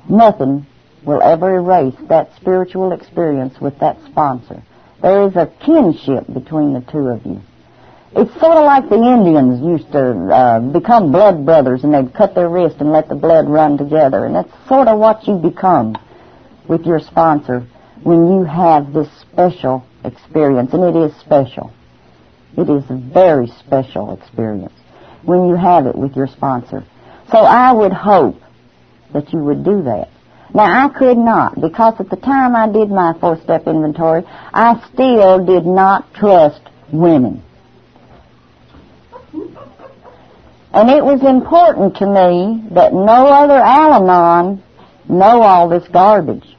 Nothing 0.09 0.65
will 1.05 1.21
ever 1.21 1.55
erase 1.55 1.95
that 2.07 2.33
spiritual 2.37 2.93
experience 2.93 3.59
with 3.59 3.77
that 3.79 3.97
sponsor. 4.05 4.63
There 5.01 5.27
is 5.27 5.35
a 5.35 5.51
kinship 5.65 6.31
between 6.33 6.73
the 6.73 6.81
two 6.81 7.09
of 7.09 7.25
you. 7.25 7.41
It's 8.15 8.31
sort 8.39 8.57
of 8.57 8.65
like 8.65 8.87
the 8.89 8.95
Indians 8.95 9.61
used 9.61 9.91
to 9.93 10.33
uh, 10.33 10.59
become 10.59 11.11
blood 11.11 11.45
brothers 11.45 11.83
and 11.83 11.93
they'd 11.93 12.13
cut 12.13 12.35
their 12.35 12.49
wrist 12.49 12.77
and 12.79 12.91
let 12.91 13.09
the 13.09 13.15
blood 13.15 13.49
run 13.49 13.77
together. 13.77 14.25
And 14.25 14.35
that's 14.35 14.51
sort 14.67 14.87
of 14.87 14.99
what 14.99 15.27
you 15.27 15.35
become 15.35 15.95
with 16.71 16.85
your 16.85 17.01
sponsor 17.01 17.67
when 18.01 18.31
you 18.31 18.45
have 18.45 18.93
this 18.93 19.09
special 19.19 19.85
experience. 20.05 20.73
And 20.73 20.83
it 20.85 20.97
is 20.97 21.13
special. 21.19 21.73
It 22.57 22.69
is 22.69 22.89
a 22.89 22.95
very 22.95 23.47
special 23.47 24.13
experience 24.13 24.73
when 25.23 25.49
you 25.49 25.55
have 25.55 25.85
it 25.85 25.95
with 25.95 26.15
your 26.15 26.27
sponsor. 26.27 26.85
So 27.29 27.39
I 27.39 27.73
would 27.73 27.91
hope 27.91 28.41
that 29.13 29.33
you 29.33 29.39
would 29.39 29.65
do 29.65 29.83
that. 29.83 30.09
Now 30.53 30.85
I 30.85 30.87
could 30.97 31.17
not 31.17 31.59
because 31.59 31.95
at 31.99 32.09
the 32.09 32.15
time 32.15 32.55
I 32.55 32.71
did 32.71 32.89
my 32.89 33.13
four-step 33.19 33.67
inventory, 33.67 34.23
I 34.25 34.81
still 34.93 35.45
did 35.45 35.65
not 35.65 36.13
trust 36.13 36.61
women. 36.91 37.43
And 40.73 40.89
it 40.89 41.03
was 41.03 41.21
important 41.21 41.97
to 41.97 42.05
me 42.05 42.63
that 42.75 42.93
no 42.93 43.27
other 43.27 43.59
Al-Anon 43.59 44.63
know 45.09 45.41
all 45.41 45.67
this 45.67 45.85
garbage 45.89 46.55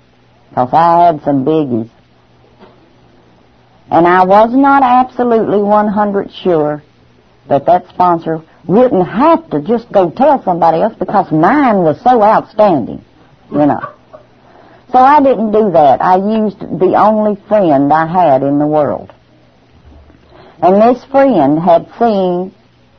because 0.53 0.73
I 0.73 1.07
had 1.07 1.23
some 1.23 1.45
biggies. 1.45 1.91
And 3.91 4.07
I 4.07 4.25
was 4.25 4.51
not 4.53 4.83
absolutely 4.83 5.63
100 5.63 6.31
sure 6.43 6.83
that 7.49 7.67
that 7.67 7.89
sponsor 7.89 8.43
wouldn't 8.67 9.07
have 9.09 9.51
to 9.51 9.61
just 9.61 9.91
go 9.91 10.11
tell 10.11 10.43
somebody 10.43 10.81
else 10.81 10.95
because 10.99 11.33
mine 11.33 11.79
was 11.79 12.01
so 12.03 12.23
outstanding 12.23 13.05
you 13.53 13.67
know. 13.67 13.95
So 14.91 14.99
I 14.99 15.23
didn't 15.23 15.53
do 15.53 15.71
that. 15.73 16.03
I 16.03 16.17
used 16.17 16.61
the 16.61 16.95
only 16.99 17.41
friend 17.49 17.93
I 17.93 18.07
had 18.07 18.43
in 18.43 18.59
the 18.59 18.67
world. 18.67 19.13
And 20.63 20.77
this 20.77 21.05
friend 21.07 21.59
had 21.59 21.89
seen 21.99 22.55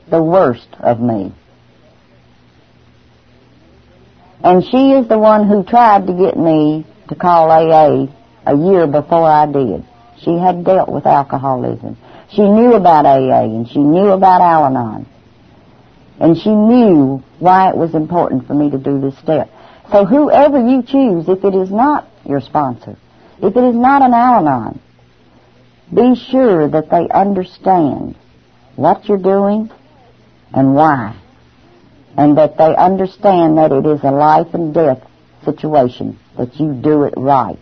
the 0.10 0.22
worst 0.22 0.68
of 0.80 1.00
me. 1.00 1.34
And 4.44 4.64
she 4.64 4.92
is 4.92 5.08
the 5.08 5.20
one 5.20 5.48
who 5.48 5.64
tried 5.64 6.08
to 6.08 6.14
get 6.14 6.36
me 6.36 6.86
to 7.14 7.20
call 7.20 7.52
AA 7.52 8.08
a 8.46 8.56
year 8.56 8.88
before 8.88 9.26
I 9.30 9.46
did. 9.46 9.86
She 10.22 10.38
had 10.38 10.64
dealt 10.64 10.90
with 10.90 11.06
alcoholism. 11.06 11.98
She 12.32 12.42
knew 12.42 12.74
about 12.74 13.06
AA 13.06 13.44
and 13.44 13.68
she 13.68 13.80
knew 13.80 14.10
about 14.10 14.42
Al-Anon. 14.42 15.06
And 16.20 16.38
she 16.38 16.50
knew 16.50 17.24
why 17.40 17.70
it 17.70 17.78
was 17.78 17.94
important 17.94 18.48
for 18.48 18.54
me 18.54 18.72
to 18.72 18.78
do 18.78 19.00
this 19.00 19.18
step. 19.20 19.50
So 19.92 20.06
whoever 20.06 20.60
you 20.60 20.82
choose, 20.84 21.28
if 21.28 21.44
it 21.44 21.54
is 21.54 21.70
not 21.70 22.08
your 22.26 22.42
sponsor, 22.42 22.98
if 23.42 23.56
it 23.56 23.64
is 23.64 23.76
not 23.76 24.02
an 24.02 24.14
Al-Anon, 24.14 24.80
be 25.94 26.16
sure 26.16 26.70
that 26.70 26.90
they 26.90 27.08
understand 27.10 28.16
what 28.76 29.06
you're 29.08 29.18
doing 29.18 29.70
and 30.54 30.74
why. 30.74 31.20
And 32.16 32.38
that 32.38 32.58
they 32.58 32.76
understand 32.76 33.58
that 33.58 33.72
it 33.72 33.86
is 33.86 34.00
a 34.04 34.12
life 34.12 34.54
and 34.54 34.74
death 34.74 35.02
situation, 35.44 36.18
that 36.38 36.60
you 36.60 36.74
do 36.74 37.04
it 37.04 37.14
right. 37.18 37.60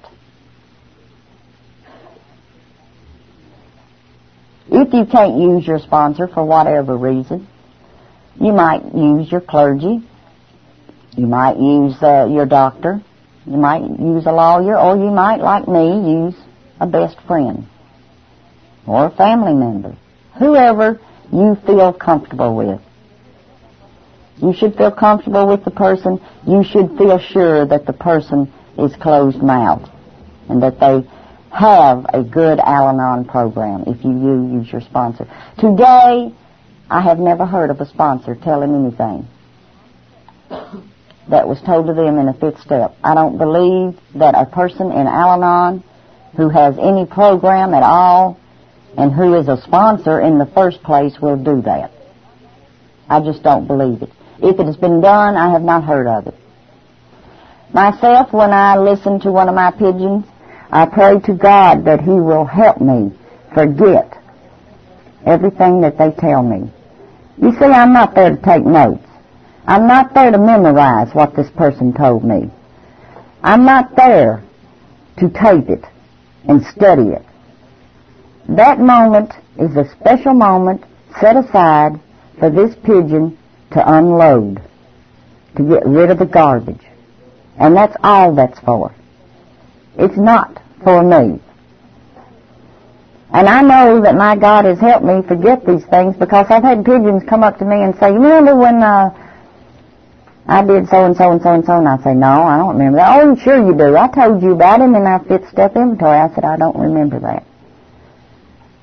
If 4.67 4.93
you 4.93 5.05
can't 5.05 5.37
use 5.37 5.67
your 5.67 5.79
sponsor 5.79 6.27
for 6.27 6.45
whatever 6.45 6.97
reason, 6.97 7.47
you 8.39 8.53
might 8.53 8.95
use 8.95 9.29
your 9.29 9.41
clergy, 9.41 10.01
you 11.17 11.27
might 11.27 11.57
use 11.57 11.95
uh, 12.01 12.27
your 12.29 12.45
doctor. 12.45 13.03
You 13.45 13.57
might 13.57 13.81
use 13.81 14.25
a 14.27 14.31
lawyer, 14.31 14.77
or 14.77 14.95
you 14.95 15.11
might, 15.11 15.37
like 15.37 15.67
me, 15.67 16.25
use 16.25 16.35
a 16.79 16.87
best 16.87 17.17
friend 17.27 17.67
or 18.87 19.07
a 19.07 19.11
family 19.11 19.53
member. 19.53 19.97
Whoever 20.37 20.99
you 21.31 21.57
feel 21.65 21.93
comfortable 21.93 22.55
with. 22.55 22.79
You 24.37 24.53
should 24.57 24.75
feel 24.75 24.91
comfortable 24.91 25.47
with 25.47 25.63
the 25.63 25.71
person. 25.71 26.19
You 26.47 26.63
should 26.63 26.97
feel 26.97 27.19
sure 27.19 27.65
that 27.65 27.85
the 27.85 27.93
person 27.93 28.51
is 28.85 28.95
closed 28.97 29.41
mouthed 29.41 29.89
and 30.49 30.61
that 30.63 30.79
they 30.79 31.07
have 31.51 32.05
a 32.13 32.23
good 32.23 32.59
Al-Anon 32.59 33.25
program 33.25 33.83
if 33.87 34.03
you 34.03 34.11
use 34.11 34.71
your 34.71 34.81
sponsor. 34.81 35.25
Today, 35.59 36.33
I 36.89 37.01
have 37.01 37.19
never 37.19 37.45
heard 37.45 37.69
of 37.69 37.79
a 37.79 37.85
sponsor 37.85 38.35
telling 38.35 38.73
anything 38.73 39.27
that 41.29 41.47
was 41.47 41.61
told 41.61 41.87
to 41.87 41.93
them 41.93 42.17
in 42.17 42.27
a 42.27 42.33
fifth 42.33 42.61
step. 42.61 42.95
I 43.03 43.15
don't 43.15 43.37
believe 43.37 43.97
that 44.15 44.35
a 44.35 44.45
person 44.45 44.91
in 44.91 45.07
Al-Anon 45.07 45.83
who 46.35 46.49
has 46.49 46.75
any 46.77 47.05
program 47.05 47.73
at 47.73 47.83
all 47.83 48.39
and 48.97 49.13
who 49.13 49.35
is 49.35 49.47
a 49.47 49.61
sponsor 49.61 50.19
in 50.19 50.37
the 50.37 50.45
first 50.45 50.83
place 50.83 51.19
will 51.21 51.41
do 51.41 51.61
that. 51.61 51.91
I 53.09 53.21
just 53.21 53.43
don't 53.43 53.67
believe 53.67 54.01
it. 54.01 54.09
If 54.39 54.59
it 54.59 54.65
has 54.65 54.77
been 54.77 55.01
done, 55.01 55.35
I 55.35 55.51
have 55.51 55.61
not 55.61 55.83
heard 55.83 56.07
of 56.07 56.27
it. 56.27 56.35
Myself, 57.73 58.33
when 58.33 58.51
I 58.51 58.77
listen 58.77 59.19
to 59.21 59.31
one 59.31 59.47
of 59.47 59.55
my 59.55 59.71
pigeons, 59.71 60.25
I 60.69 60.85
pray 60.85 61.19
to 61.19 61.33
God 61.33 61.85
that 61.85 62.01
He 62.01 62.09
will 62.09 62.45
help 62.45 62.81
me 62.81 63.11
forget 63.53 64.17
everything 65.25 65.81
that 65.81 65.97
they 65.97 66.11
tell 66.11 66.43
me. 66.43 66.69
You 67.41 67.51
see, 67.53 67.65
I'm 67.65 67.93
not 67.93 68.13
there 68.13 68.35
to 68.35 68.41
take 68.41 68.65
notes. 68.65 69.05
I'm 69.65 69.87
not 69.87 70.13
there 70.13 70.31
to 70.31 70.37
memorize 70.37 71.13
what 71.13 71.35
this 71.35 71.49
person 71.51 71.93
told 71.93 72.23
me. 72.23 72.49
I'm 73.43 73.63
not 73.63 73.95
there 73.95 74.43
to 75.19 75.29
tape 75.29 75.69
it 75.69 75.85
and 76.47 76.65
study 76.65 77.09
it. 77.09 77.25
That 78.49 78.79
moment 78.79 79.31
is 79.57 79.75
a 79.77 79.89
special 79.99 80.33
moment 80.33 80.83
set 81.19 81.37
aside 81.37 81.99
for 82.39 82.49
this 82.49 82.75
pigeon 82.83 83.37
to 83.71 83.93
unload, 83.97 84.61
to 85.55 85.63
get 85.63 85.85
rid 85.85 86.11
of 86.11 86.19
the 86.19 86.25
garbage. 86.25 86.81
And 87.57 87.75
that's 87.75 87.95
all 88.03 88.33
that's 88.33 88.59
for. 88.59 88.93
It's 89.97 90.17
not 90.17 90.61
for 90.83 91.03
me. 91.03 91.39
And 93.33 93.47
I 93.47 93.61
know 93.61 94.01
that 94.01 94.15
my 94.15 94.35
God 94.35 94.65
has 94.65 94.79
helped 94.79 95.05
me 95.05 95.21
forget 95.25 95.65
these 95.65 95.85
things 95.85 96.17
because 96.17 96.47
I've 96.49 96.63
had 96.63 96.83
pigeons 96.83 97.23
come 97.27 97.43
up 97.43 97.57
to 97.59 97.65
me 97.65 97.81
and 97.81 97.95
say, 97.97 98.11
you 98.11 98.19
remember 98.19 98.55
when 98.55 98.83
uh, 98.83 99.09
I 100.47 100.65
did 100.65 100.89
so 100.89 101.05
and 101.05 101.15
so 101.15 101.31
and 101.31 101.41
so 101.41 101.53
and 101.53 101.65
so, 101.65 101.77
and 101.77 101.87
I 101.87 101.97
say, 102.03 102.13
no, 102.13 102.27
I 102.27 102.57
don't 102.57 102.73
remember 102.75 102.97
that. 102.97 103.21
Oh, 103.21 103.35
sure 103.37 103.55
you 103.55 103.73
do. 103.73 103.95
I 103.95 104.09
told 104.09 104.43
you 104.43 104.51
about 104.51 104.81
him 104.81 104.95
in 104.95 105.03
our 105.03 105.23
fifth 105.23 105.49
step 105.49 105.77
inventory. 105.77 106.17
I 106.17 106.33
said, 106.33 106.43
I 106.43 106.57
don't 106.57 106.77
remember 106.77 107.19
that. 107.19 107.45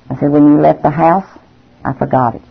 I 0.09 0.19
said, 0.19 0.31
when 0.31 0.47
you 0.47 0.59
left 0.59 0.81
the 0.81 0.89
house, 0.89 1.27
I 1.85 1.93
forgot 1.93 2.35
it. 2.35 2.41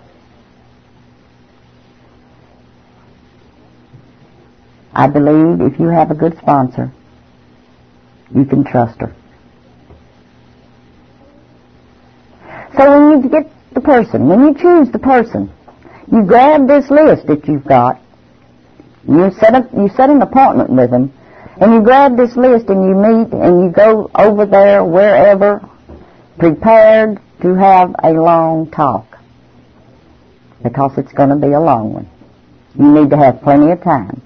I 4.92 5.06
believe 5.06 5.60
if 5.60 5.78
you 5.78 5.88
have 5.88 6.10
a 6.10 6.14
good 6.14 6.36
sponsor, 6.38 6.92
you 8.34 8.44
can 8.44 8.64
trust 8.64 9.00
her. 9.00 9.14
So 12.76 12.90
when 12.90 13.22
you 13.22 13.28
get 13.28 13.50
the 13.72 13.80
person, 13.80 14.28
when 14.28 14.40
you 14.40 14.54
choose 14.54 14.90
the 14.92 14.98
person, 14.98 15.50
you 16.10 16.22
grab 16.24 16.66
this 16.66 16.90
list 16.90 17.26
that 17.26 17.46
you've 17.46 17.64
got, 17.64 18.00
you 19.06 19.30
set 19.38 19.54
a, 19.54 19.68
you 19.74 19.88
set 19.96 20.10
an 20.10 20.22
appointment 20.22 20.70
with 20.70 20.90
them, 20.90 21.12
and 21.60 21.74
you 21.74 21.80
grab 21.82 22.16
this 22.16 22.36
list 22.36 22.68
and 22.68 22.84
you 22.84 22.94
meet 22.94 23.32
and 23.32 23.64
you 23.64 23.70
go 23.70 24.10
over 24.14 24.46
there 24.46 24.84
wherever, 24.84 25.66
prepared 26.38 27.20
to 27.42 27.54
have 27.54 27.94
a 28.02 28.10
long 28.12 28.70
talk, 28.70 29.18
because 30.62 30.92
it's 30.98 31.12
going 31.12 31.30
to 31.30 31.36
be 31.36 31.52
a 31.52 31.60
long 31.60 31.92
one. 31.94 32.08
You 32.74 32.92
need 32.92 33.10
to 33.10 33.16
have 33.16 33.42
plenty 33.42 33.70
of 33.72 33.82
time. 33.82 34.22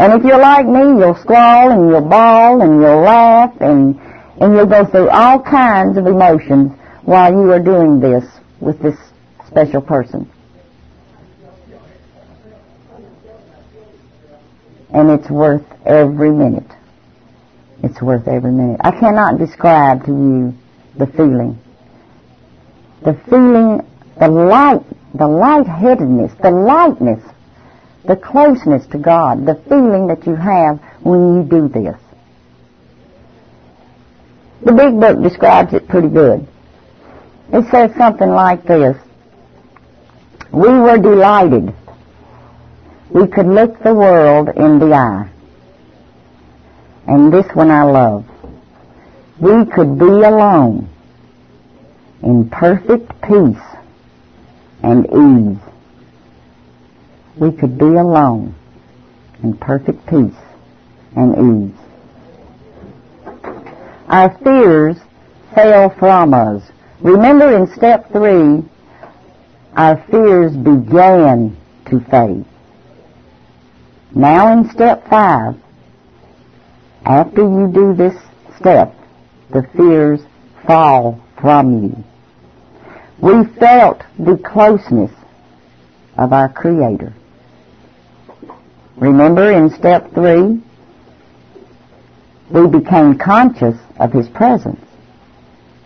And 0.00 0.14
if 0.14 0.24
you're 0.24 0.40
like 0.40 0.66
me, 0.66 0.80
you'll 0.80 1.14
squall 1.14 1.70
and 1.70 1.90
you'll 1.90 2.08
bawl 2.08 2.62
and 2.62 2.80
you'll 2.80 3.02
laugh 3.02 3.54
and 3.60 4.00
and 4.40 4.54
you'll 4.54 4.66
go 4.66 4.86
through 4.86 5.10
all 5.10 5.38
kinds 5.38 5.98
of 5.98 6.06
emotions 6.06 6.72
while 7.02 7.30
you 7.30 7.52
are 7.52 7.60
doing 7.60 8.00
this 8.00 8.24
with 8.60 8.80
this 8.80 8.96
special 9.46 9.82
person. 9.82 10.30
and 14.92 15.10
it's 15.10 15.30
worth 15.30 15.64
every 15.86 16.30
minute. 16.30 16.70
It's 17.82 18.00
worth 18.02 18.28
every 18.28 18.52
minute. 18.52 18.80
I 18.82 18.90
cannot 18.90 19.38
describe 19.38 20.04
to 20.06 20.10
you 20.10 20.54
the 20.96 21.06
feeling. 21.06 21.58
The 23.02 23.14
feeling, 23.28 23.86
the 24.18 24.28
light, 24.28 24.82
the 25.14 25.26
lightheadedness, 25.26 26.32
the 26.42 26.50
lightness, 26.50 27.22
the 28.06 28.16
closeness 28.16 28.86
to 28.88 28.98
God, 28.98 29.46
the 29.46 29.60
feeling 29.68 30.06
that 30.08 30.26
you 30.26 30.34
have 30.34 30.80
when 31.02 31.34
you 31.34 31.42
do 31.44 31.68
this. 31.68 31.96
The 34.64 34.72
big 34.72 35.00
book 35.00 35.22
describes 35.22 35.72
it 35.72 35.88
pretty 35.88 36.08
good. 36.08 36.46
It 37.52 37.70
says 37.70 37.94
something 37.96 38.28
like 38.28 38.64
this. 38.64 38.96
We 40.52 40.68
were 40.68 40.98
delighted. 40.98 41.74
We 43.10 43.26
could 43.26 43.46
look 43.46 43.82
the 43.82 43.94
world 43.94 44.48
in 44.56 44.78
the 44.78 44.94
eye. 44.94 45.30
And 47.06 47.32
this 47.32 47.46
one 47.54 47.70
I 47.70 47.84
love. 47.84 48.24
We 49.40 49.64
could 49.64 49.98
be 49.98 50.04
alone 50.04 50.88
in 52.22 52.50
perfect 52.50 53.10
peace 53.22 53.64
and 54.82 55.06
ease. 55.06 55.69
We 57.40 57.50
could 57.52 57.78
be 57.78 57.86
alone 57.86 58.54
in 59.42 59.56
perfect 59.56 60.06
peace 60.06 60.36
and 61.16 61.72
ease. 61.72 61.80
Our 64.08 64.36
fears 64.44 64.98
fell 65.54 65.88
from 65.98 66.34
us. 66.34 66.62
Remember 67.00 67.56
in 67.56 67.66
step 67.74 68.12
three, 68.12 68.62
our 69.74 69.96
fears 70.10 70.54
began 70.54 71.56
to 71.86 72.00
fade. 72.10 72.44
Now 74.14 74.52
in 74.52 74.68
step 74.70 75.08
five, 75.08 75.56
after 77.06 77.40
you 77.40 77.70
do 77.72 77.94
this 77.94 78.20
step, 78.58 78.94
the 79.48 79.66
fears 79.74 80.20
fall 80.66 81.18
from 81.40 81.84
you. 81.84 82.04
We 83.18 83.46
felt 83.58 84.02
the 84.18 84.36
closeness 84.36 85.12
of 86.18 86.34
our 86.34 86.50
Creator. 86.50 87.14
Remember 89.00 89.50
in 89.50 89.70
step 89.70 90.12
three, 90.12 90.62
we 92.50 92.66
became 92.68 93.18
conscious 93.18 93.76
of 93.98 94.12
His 94.12 94.28
presence. 94.28 94.84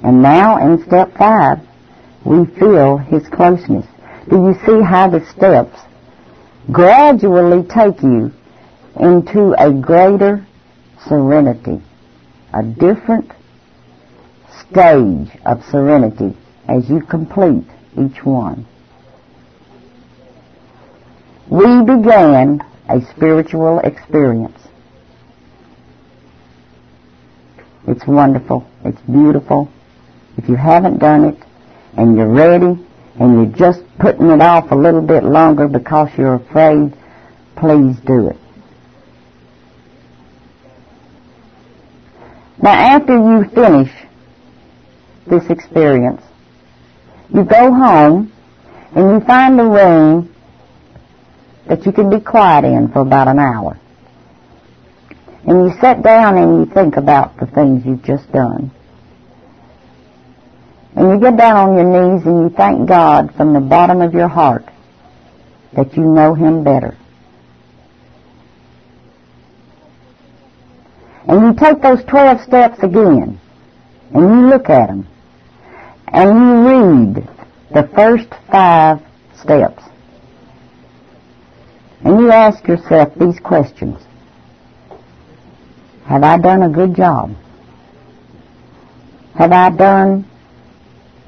And 0.03 0.21
now 0.21 0.59
in 0.59 0.85
step 0.85 1.17
five, 1.17 1.59
we 2.25 2.45
feel 2.59 2.99
His 2.99 3.27
closeness. 3.29 3.87
Do 4.29 4.37
you 4.37 4.55
see 4.67 4.83
how 4.83 5.09
the 5.09 5.25
steps 5.31 5.79
gradually 6.71 7.63
take 7.63 8.03
you 8.03 8.33
into 8.99 9.55
a 9.59 9.73
greater 9.73 10.47
serenity, 11.07 11.83
a 12.53 12.63
different 12.63 13.31
stage 14.61 15.31
of 15.45 15.63
serenity 15.71 16.37
as 16.69 16.89
you 16.89 17.01
complete 17.01 17.67
each 17.99 18.25
one. 18.25 18.67
We 21.49 21.85
began 21.85 22.65
a 22.89 23.01
spiritual 23.15 23.81
experience. 23.81 24.59
It's 27.87 28.07
wonderful. 28.07 28.67
It's 28.85 29.01
beautiful. 29.03 29.71
If 30.37 30.49
you 30.49 30.57
haven't 30.57 30.99
done 30.99 31.25
it 31.25 31.39
and 31.97 32.17
you're 32.17 32.29
ready 32.29 32.79
and 33.21 33.35
you're 33.35 33.57
just 33.57 33.83
putting 33.99 34.31
it 34.31 34.41
off 34.41 34.71
a 34.71 34.75
little 34.75 35.03
bit 35.03 35.25
longer 35.25 35.69
because 35.69 36.09
you're 36.17 36.35
afraid, 36.35 36.95
please 37.57 37.97
do 38.07 38.29
it. 38.29 38.37
Now 42.63 42.73
after 42.73 43.15
you 43.15 43.49
finish 43.55 43.93
this 45.27 45.49
experience, 45.51 46.23
you 47.33 47.45
go 47.45 47.73
home 47.73 48.33
and 48.95 49.11
you 49.11 49.27
find 49.27 49.61
a 49.61 49.65
room 49.65 50.34
that 51.69 51.87
you 51.87 51.93
can 51.93 52.11
be 52.11 52.21
quiet 52.21 52.65
in 52.65 52.89
for 52.93 53.01
about 53.01 53.29
an 53.29 53.39
hour. 53.39 53.79
And 55.47 55.65
you 55.65 55.71
sit 55.81 56.03
down 56.03 56.39
and 56.39 56.59
you 56.59 56.75
think 56.75 56.97
about 56.97 57.39
the 57.39 57.47
things 57.47 57.85
you've 57.85 58.03
just 58.03 58.31
done. 58.33 58.71
And 60.97 61.11
you 61.11 61.21
get 61.21 61.37
down 61.37 61.57
on 61.57 61.75
your 61.77 61.85
knees 61.85 62.27
and 62.27 62.43
you 62.43 62.57
thank 62.57 62.89
God 62.89 63.35
from 63.37 63.53
the 63.53 63.61
bottom 63.61 64.01
of 64.01 64.15
your 64.15 64.29
heart 64.29 64.65
that 65.75 65.97
you 65.97 66.05
know 66.05 66.35
Him 66.35 66.65
better. 66.65 66.97
And 71.27 71.41
you 71.41 71.55
take 71.55 71.83
those 71.83 72.05
12 72.05 72.43
steps 72.43 72.79
again 72.83 73.41
and 74.13 74.23
you 74.23 74.49
look 74.49 74.69
at 74.69 74.89
them 74.89 75.09
and 76.07 76.39
you 76.39 76.69
read 76.69 77.29
the 77.73 77.89
first 77.95 78.29
five 78.51 79.01
steps. 79.41 79.83
And 82.05 82.21
you 82.21 82.31
ask 82.31 82.67
yourself 82.69 83.15
these 83.15 83.41
questions. 83.41 83.99
Have 86.05 86.23
I 86.23 86.37
done 86.37 86.63
a 86.63 86.69
good 86.69 86.95
job? 86.95 87.35
Have 89.37 89.53
I 89.53 89.71
done 89.71 90.27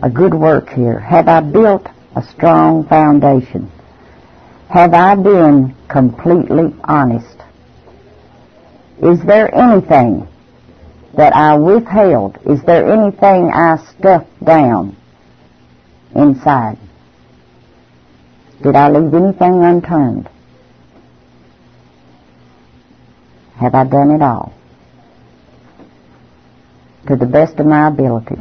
a 0.02 0.10
good 0.10 0.34
work 0.34 0.68
here? 0.68 1.00
Have 1.00 1.28
I 1.28 1.40
built 1.40 1.86
a 2.14 2.22
strong 2.22 2.86
foundation? 2.86 3.72
Have 4.68 4.92
I 4.92 5.14
been 5.14 5.74
completely 5.88 6.74
honest? 6.84 7.38
Is 9.02 9.22
there 9.24 9.52
anything 9.54 10.28
that 11.16 11.34
I 11.34 11.56
withheld? 11.56 12.38
Is 12.44 12.62
there 12.64 12.92
anything 12.92 13.50
I 13.50 13.78
stuffed 13.98 14.44
down 14.44 14.94
inside? 16.14 16.76
Did 18.62 18.76
I 18.76 18.90
leave 18.90 19.14
anything 19.14 19.64
unturned? 19.64 20.28
Have 23.58 23.74
I 23.74 23.84
done 23.84 24.10
it 24.10 24.22
all? 24.22 24.52
To 27.08 27.16
the 27.16 27.26
best 27.26 27.58
of 27.58 27.66
my 27.66 27.88
ability 27.88 28.36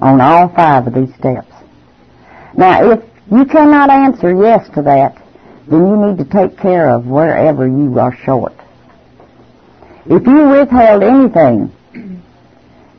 on 0.00 0.20
all 0.20 0.48
five 0.48 0.86
of 0.86 0.94
these 0.94 1.12
steps. 1.16 1.52
Now, 2.56 2.92
if 2.92 3.02
you 3.30 3.44
cannot 3.44 3.90
answer 3.90 4.34
yes 4.34 4.68
to 4.74 4.82
that, 4.82 5.16
then 5.68 5.86
you 5.86 5.96
need 6.06 6.18
to 6.18 6.24
take 6.24 6.58
care 6.58 6.88
of 6.90 7.06
wherever 7.06 7.66
you 7.66 7.98
are 7.98 8.16
short. 8.24 8.54
If 10.06 10.26
you 10.26 10.48
withheld 10.48 11.02
anything, 11.02 11.72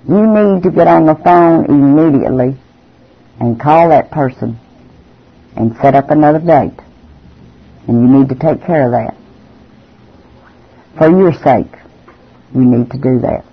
you 0.07 0.27
need 0.27 0.63
to 0.63 0.71
get 0.71 0.87
on 0.87 1.05
the 1.05 1.15
phone 1.15 1.65
immediately 1.65 2.57
and 3.39 3.59
call 3.59 3.89
that 3.89 4.11
person 4.11 4.59
and 5.55 5.75
set 5.77 5.95
up 5.95 6.11
another 6.11 6.39
date. 6.39 6.79
And 7.87 8.01
you 8.01 8.19
need 8.19 8.29
to 8.29 8.35
take 8.35 8.63
care 8.65 8.85
of 8.85 8.91
that. 8.91 9.18
For 10.97 11.09
your 11.09 11.33
sake, 11.33 11.71
you 12.53 12.65
need 12.65 12.91
to 12.91 12.97
do 12.97 13.19
that. 13.19 13.45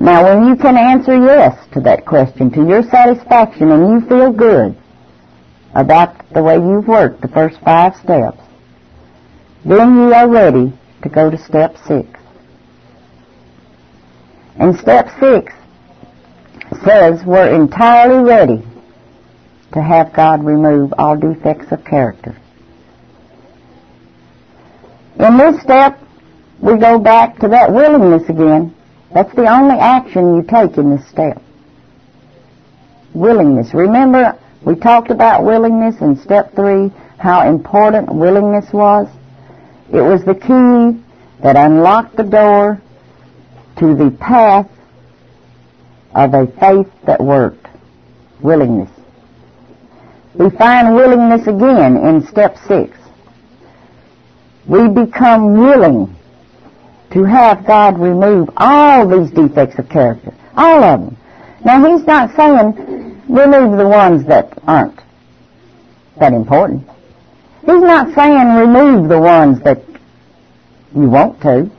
Now, 0.00 0.24
when 0.24 0.48
you 0.48 0.56
can 0.56 0.76
answer 0.76 1.16
yes 1.16 1.56
to 1.72 1.80
that 1.80 2.04
question 2.04 2.50
to 2.52 2.66
your 2.66 2.82
satisfaction 2.82 3.70
and 3.70 4.02
you 4.02 4.08
feel 4.08 4.32
good 4.32 4.76
about 5.74 6.28
the 6.32 6.42
way 6.42 6.56
you've 6.56 6.86
worked 6.86 7.20
the 7.20 7.28
first 7.28 7.60
five 7.60 7.96
steps, 7.96 8.40
then 9.64 9.94
you 9.94 10.12
are 10.12 10.28
ready 10.28 10.72
to 11.02 11.08
go 11.08 11.30
to 11.30 11.38
step 11.38 11.76
six. 11.86 12.08
And 14.56 14.76
step 14.78 15.08
six 15.20 15.52
says 16.84 17.24
we're 17.24 17.54
entirely 17.54 18.22
ready 18.24 18.62
to 19.72 19.82
have 19.82 20.12
God 20.12 20.44
remove 20.44 20.92
all 20.98 21.16
defects 21.16 21.72
of 21.72 21.84
character. 21.84 22.36
In 25.18 25.36
this 25.36 25.60
step, 25.62 26.00
we 26.64 26.78
go 26.78 26.98
back 26.98 27.38
to 27.38 27.48
that 27.48 27.72
willingness 27.72 28.28
again 28.28 28.74
that's 29.14 29.32
the 29.36 29.48
only 29.48 29.76
action 29.76 30.34
you 30.34 30.42
take 30.42 30.76
in 30.76 30.90
this 30.90 31.08
step. 31.08 31.40
Willingness. 33.14 33.72
Remember, 33.72 34.36
we 34.66 34.74
talked 34.74 35.12
about 35.12 35.44
willingness 35.44 36.00
in 36.00 36.16
step 36.16 36.52
three, 36.56 36.92
how 37.16 37.48
important 37.48 38.12
willingness 38.12 38.72
was? 38.72 39.06
It 39.92 40.00
was 40.00 40.24
the 40.24 40.34
key 40.34 41.00
that 41.44 41.54
unlocked 41.54 42.16
the 42.16 42.24
door 42.24 42.82
to 43.78 43.94
the 43.94 44.10
path 44.18 44.68
of 46.12 46.34
a 46.34 46.48
faith 46.58 46.92
that 47.06 47.20
worked. 47.20 47.68
Willingness. 48.40 48.90
We 50.34 50.50
find 50.50 50.96
willingness 50.96 51.46
again 51.46 51.96
in 51.96 52.26
step 52.26 52.56
six. 52.66 52.98
We 54.66 54.88
become 54.88 55.56
willing 55.56 56.16
to 57.14 57.22
have 57.22 57.64
God 57.64 57.98
remove 57.98 58.50
all 58.56 59.08
these 59.08 59.30
defects 59.30 59.78
of 59.78 59.88
character. 59.88 60.34
All 60.56 60.82
of 60.82 61.00
them. 61.00 61.16
Now 61.64 61.88
he's 61.88 62.04
not 62.04 62.34
saying 62.36 63.22
remove 63.28 63.78
the 63.78 63.88
ones 63.88 64.26
that 64.26 64.58
aren't 64.66 65.00
that 66.18 66.32
important. 66.32 66.86
He's 67.60 67.80
not 67.80 68.14
saying 68.14 68.56
remove 68.56 69.08
the 69.08 69.20
ones 69.20 69.60
that 69.62 69.82
you 70.94 71.08
want 71.08 71.40
to. 71.42 71.70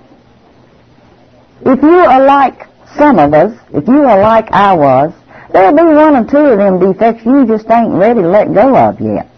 If 1.65 1.81
you 1.81 1.89
are 1.89 2.25
like 2.25 2.67
some 2.97 3.19
of 3.19 3.33
us, 3.33 3.57
if 3.73 3.87
you 3.87 4.03
are 4.03 4.21
like 4.21 4.49
I 4.51 4.73
was, 4.73 5.13
there'll 5.51 5.75
be 5.75 5.83
one 5.83 6.15
or 6.15 6.29
two 6.29 6.37
of 6.37 6.57
them 6.57 6.79
defects 6.79 7.25
you 7.25 7.45
just 7.45 7.69
ain't 7.69 7.93
ready 7.93 8.21
to 8.21 8.27
let 8.27 8.53
go 8.53 8.75
of 8.75 9.01
yet. 9.01 9.29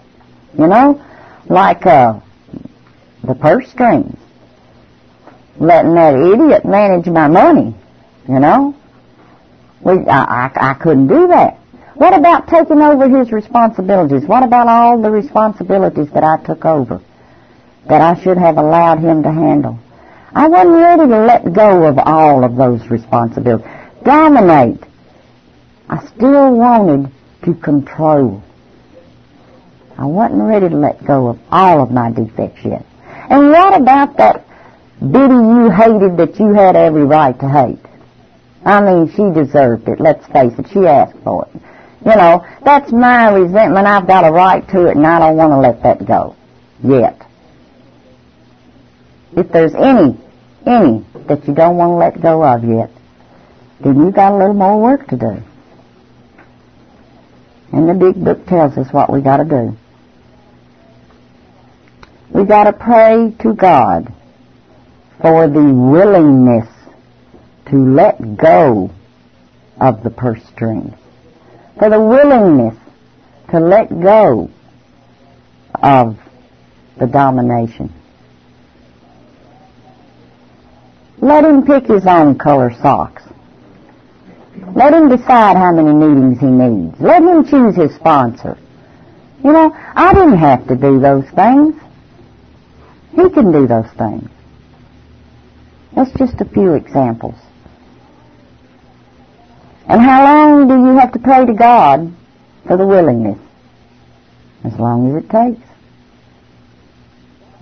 You 0.58 0.68
know? 0.68 1.04
Like, 1.48 1.86
uh, 1.86 2.20
the 3.24 3.36
purse 3.36 3.70
strings. 3.70 4.18
Letting 5.60 5.96
that 5.96 6.14
idiot 6.14 6.66
manage 6.66 7.08
my 7.08 7.28
money. 7.28 7.76
You 8.28 8.40
know? 8.40 8.76
We, 9.82 9.94
I, 10.08 10.48
I, 10.48 10.72
I 10.72 10.74
couldn't 10.76 11.08
do 11.08 11.28
that. 11.28 11.58
What 11.96 12.14
about 12.14 12.48
taking 12.48 12.82
over 12.82 13.10
his 13.10 13.32
responsibilities? 13.32 14.28
What 14.28 14.44
about 14.44 14.68
all 14.68 15.02
the 15.02 15.10
responsibilities 15.10 16.10
that 16.14 16.24
I 16.24 16.38
took 16.46 16.64
over 16.64 17.02
that 17.88 18.02
I 18.02 18.22
should 18.22 18.38
have 18.38 18.58
allowed 18.58 19.00
him 19.00 19.24
to 19.24 19.32
handle? 19.32 19.80
I 20.34 20.48
wasn't 20.48 20.76
ready 20.76 21.08
to 21.08 21.26
let 21.26 21.54
go 21.54 21.86
of 21.88 21.98
all 21.98 22.44
of 22.44 22.56
those 22.56 22.88
responsibilities. 22.90 23.66
Dominate. 24.04 24.84
I 25.90 26.06
still 26.08 26.54
wanted 26.54 27.12
to 27.46 27.56
control. 27.56 28.44
I 29.98 30.06
wasn't 30.06 30.44
ready 30.44 30.70
to 30.70 30.76
let 30.76 31.04
go 31.04 31.30
of 31.30 31.40
all 31.50 31.82
of 31.82 31.90
my 31.90 32.12
defects 32.12 32.64
yet. 32.64 32.86
And 33.30 33.50
what 33.50 33.82
about 33.82 34.18
that 34.18 34.47
Biddy 35.00 35.34
you 35.34 35.70
hated 35.70 36.18
that 36.18 36.40
you 36.40 36.54
had 36.54 36.76
every 36.76 37.06
right 37.06 37.40
to 37.40 37.48
hate? 37.48 37.80
I 38.66 38.82
mean, 38.82 39.10
she 39.12 39.32
deserved 39.32 39.88
it. 39.88 40.00
Let's 40.00 40.26
face 40.28 40.54
it. 40.58 40.68
She 40.74 40.88
asked 40.88 41.18
for 41.24 41.48
it. 41.54 41.62
You 42.06 42.16
know, 42.16 42.46
that's 42.64 42.92
my 42.92 43.30
resentment. 43.30 43.86
I've 43.86 44.08
got 44.08 44.26
a 44.26 44.32
right 44.32 44.68
to 44.70 44.88
it, 44.88 44.98
and 44.98 45.06
I 45.06 45.20
don't 45.20 45.38
want 45.38 45.52
to 45.52 45.60
let 45.60 45.84
that 45.84 46.06
go 46.06 46.36
yet. 46.84 47.22
If 49.36 49.52
there's 49.52 49.76
any, 49.76 50.18
any 50.66 51.06
that 51.28 51.48
you 51.48 51.54
don't 51.54 51.78
want 51.78 51.92
to 51.92 51.96
let 51.96 52.22
go 52.22 52.44
of 52.44 52.64
yet, 52.64 52.90
then 53.82 53.98
you 53.98 54.12
got 54.12 54.32
a 54.32 54.38
little 54.38 54.56
more 54.56 54.82
work 54.82 55.08
to 55.10 55.18
do. 55.18 55.44
And 57.72 57.88
the 57.88 57.94
big 57.94 58.24
book 58.24 58.48
tells 58.48 58.78
us 58.78 58.92
what 58.92 59.12
we 59.12 59.22
got 59.22 59.38
to 59.38 59.46
do. 59.46 59.78
We 62.32 62.46
got 62.46 62.64
to 62.64 62.74
pray 62.74 63.36
to 63.42 63.54
God 63.54 64.14
for 65.22 65.48
the 65.48 65.64
willingness 65.64 66.68
to 67.68 67.76
let 67.76 68.38
go 68.38 68.92
of 69.80 70.04
the 70.04 70.10
purse 70.10 70.44
strings, 70.54 70.96
for 71.78 71.90
the 71.90 72.00
willingness 72.00 72.76
to 73.52 73.60
let 73.60 73.90
go 73.90 74.50
of 75.82 76.18
the 77.00 77.08
domination. 77.08 77.94
Let 81.20 81.46
him 81.46 81.66
pick 81.66 81.88
his 81.88 82.06
own 82.06 82.38
color 82.38 82.72
socks. 82.82 83.24
Let 84.76 84.94
him 84.94 85.10
decide 85.10 85.58
how 85.58 85.72
many 85.72 85.94
meetings 85.94 86.40
he 86.40 86.46
needs. 86.46 87.00
Let 87.00 87.22
him 87.22 87.46
choose 87.46 87.76
his 87.76 87.94
sponsor. 87.96 88.58
You 89.44 89.52
know, 89.52 89.72
I 89.74 90.14
didn't 90.14 90.38
have 90.38 90.68
to 90.68 90.76
do 90.76 91.00
those 91.00 91.26
things. 91.30 91.76
He 93.12 93.30
can 93.30 93.52
do 93.52 93.68
those 93.68 93.90
things. 93.98 94.30
That's 95.98 96.12
just 96.12 96.40
a 96.42 96.46
few 96.46 96.76
examples. 96.76 97.34
And 99.88 100.00
how 100.00 100.24
long 100.26 100.68
do 100.68 100.76
you 100.76 100.96
have 101.00 101.12
to 101.14 101.20
pray 101.20 101.44
to 101.44 101.54
God 101.54 102.14
for 102.68 102.78
the 102.78 102.86
willingness? 102.86 103.40
As 104.64 104.78
long 104.78 105.10
as 105.10 105.24
it 105.24 105.28
takes. 105.28 105.68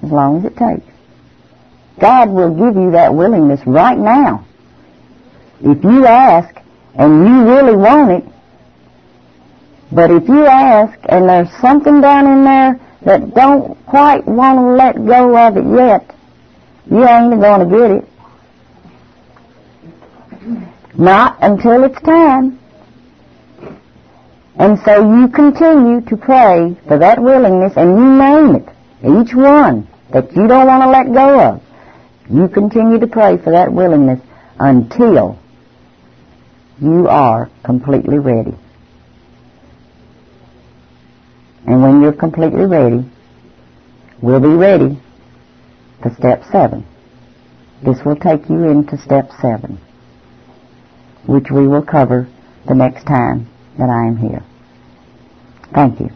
As 0.04 0.12
long 0.12 0.40
as 0.40 0.52
it 0.52 0.58
takes. 0.58 0.86
God 1.98 2.30
will 2.30 2.54
give 2.54 2.76
you 2.76 2.92
that 2.92 3.16
willingness 3.16 3.62
right 3.66 3.98
now. 3.98 4.46
If 5.62 5.82
you 5.82 6.06
ask 6.06 6.54
and 6.94 7.26
you 7.26 7.46
really 7.46 7.78
want 7.78 8.12
it, 8.12 8.34
but 9.94 10.12
if 10.12 10.28
you 10.28 10.46
ask 10.46 11.00
and 11.08 11.30
there's 11.30 11.52
something 11.62 12.02
down 12.02 12.28
in 12.28 12.44
there 12.44 12.82
that 13.04 13.34
don't 13.34 13.78
quite 13.86 14.26
want 14.28 14.60
to 14.60 14.66
let 14.74 14.96
go 15.06 15.38
of 15.38 15.56
it 15.56 15.66
yet, 15.74 16.14
you 16.92 17.08
ain't 17.08 17.40
going 17.40 17.70
to 17.70 17.78
get 17.78 17.92
it. 17.92 18.10
Not 20.98 21.38
until 21.42 21.84
it's 21.84 22.02
time. 22.02 22.60
And 24.58 24.80
so 24.86 25.18
you 25.18 25.28
continue 25.28 26.02
to 26.02 26.16
pray 26.16 26.78
for 26.88 26.98
that 26.98 27.22
willingness 27.22 27.74
and 27.76 27.90
you 27.90 28.18
name 28.18 28.56
it, 28.56 28.70
each 29.02 29.36
one 29.36 29.88
that 30.14 30.34
you 30.34 30.48
don't 30.48 30.66
want 30.66 30.84
to 30.84 30.90
let 30.90 31.14
go 31.14 31.40
of. 31.42 31.62
You 32.30 32.48
continue 32.48 33.00
to 33.00 33.08
pray 33.08 33.38
for 33.38 33.52
that 33.52 33.74
willingness 33.74 34.22
until 34.58 35.38
you 36.82 37.08
are 37.10 37.50
completely 37.64 38.18
ready. 38.18 38.56
And 41.68 41.82
when 41.82 42.02
you're 42.02 42.14
completely 42.14 42.66
ready, 42.66 43.04
we'll 44.22 44.40
be 44.40 44.48
ready 44.48 45.02
for 46.02 46.14
step 46.16 46.44
seven. 46.52 46.86
This 47.84 47.98
will 48.06 48.16
take 48.16 48.48
you 48.48 48.64
into 48.70 48.98
step 48.98 49.32
seven 49.42 49.82
which 51.28 51.52
we 51.52 51.68
will 51.68 51.82
cover 51.82 52.28
the 52.68 52.76
next 52.76 53.06
time 53.06 53.48
that 53.78 53.90
I 53.90 54.08
am 54.08 54.18
here. 54.18 54.44
Thank 55.74 56.00
you. 56.00 56.12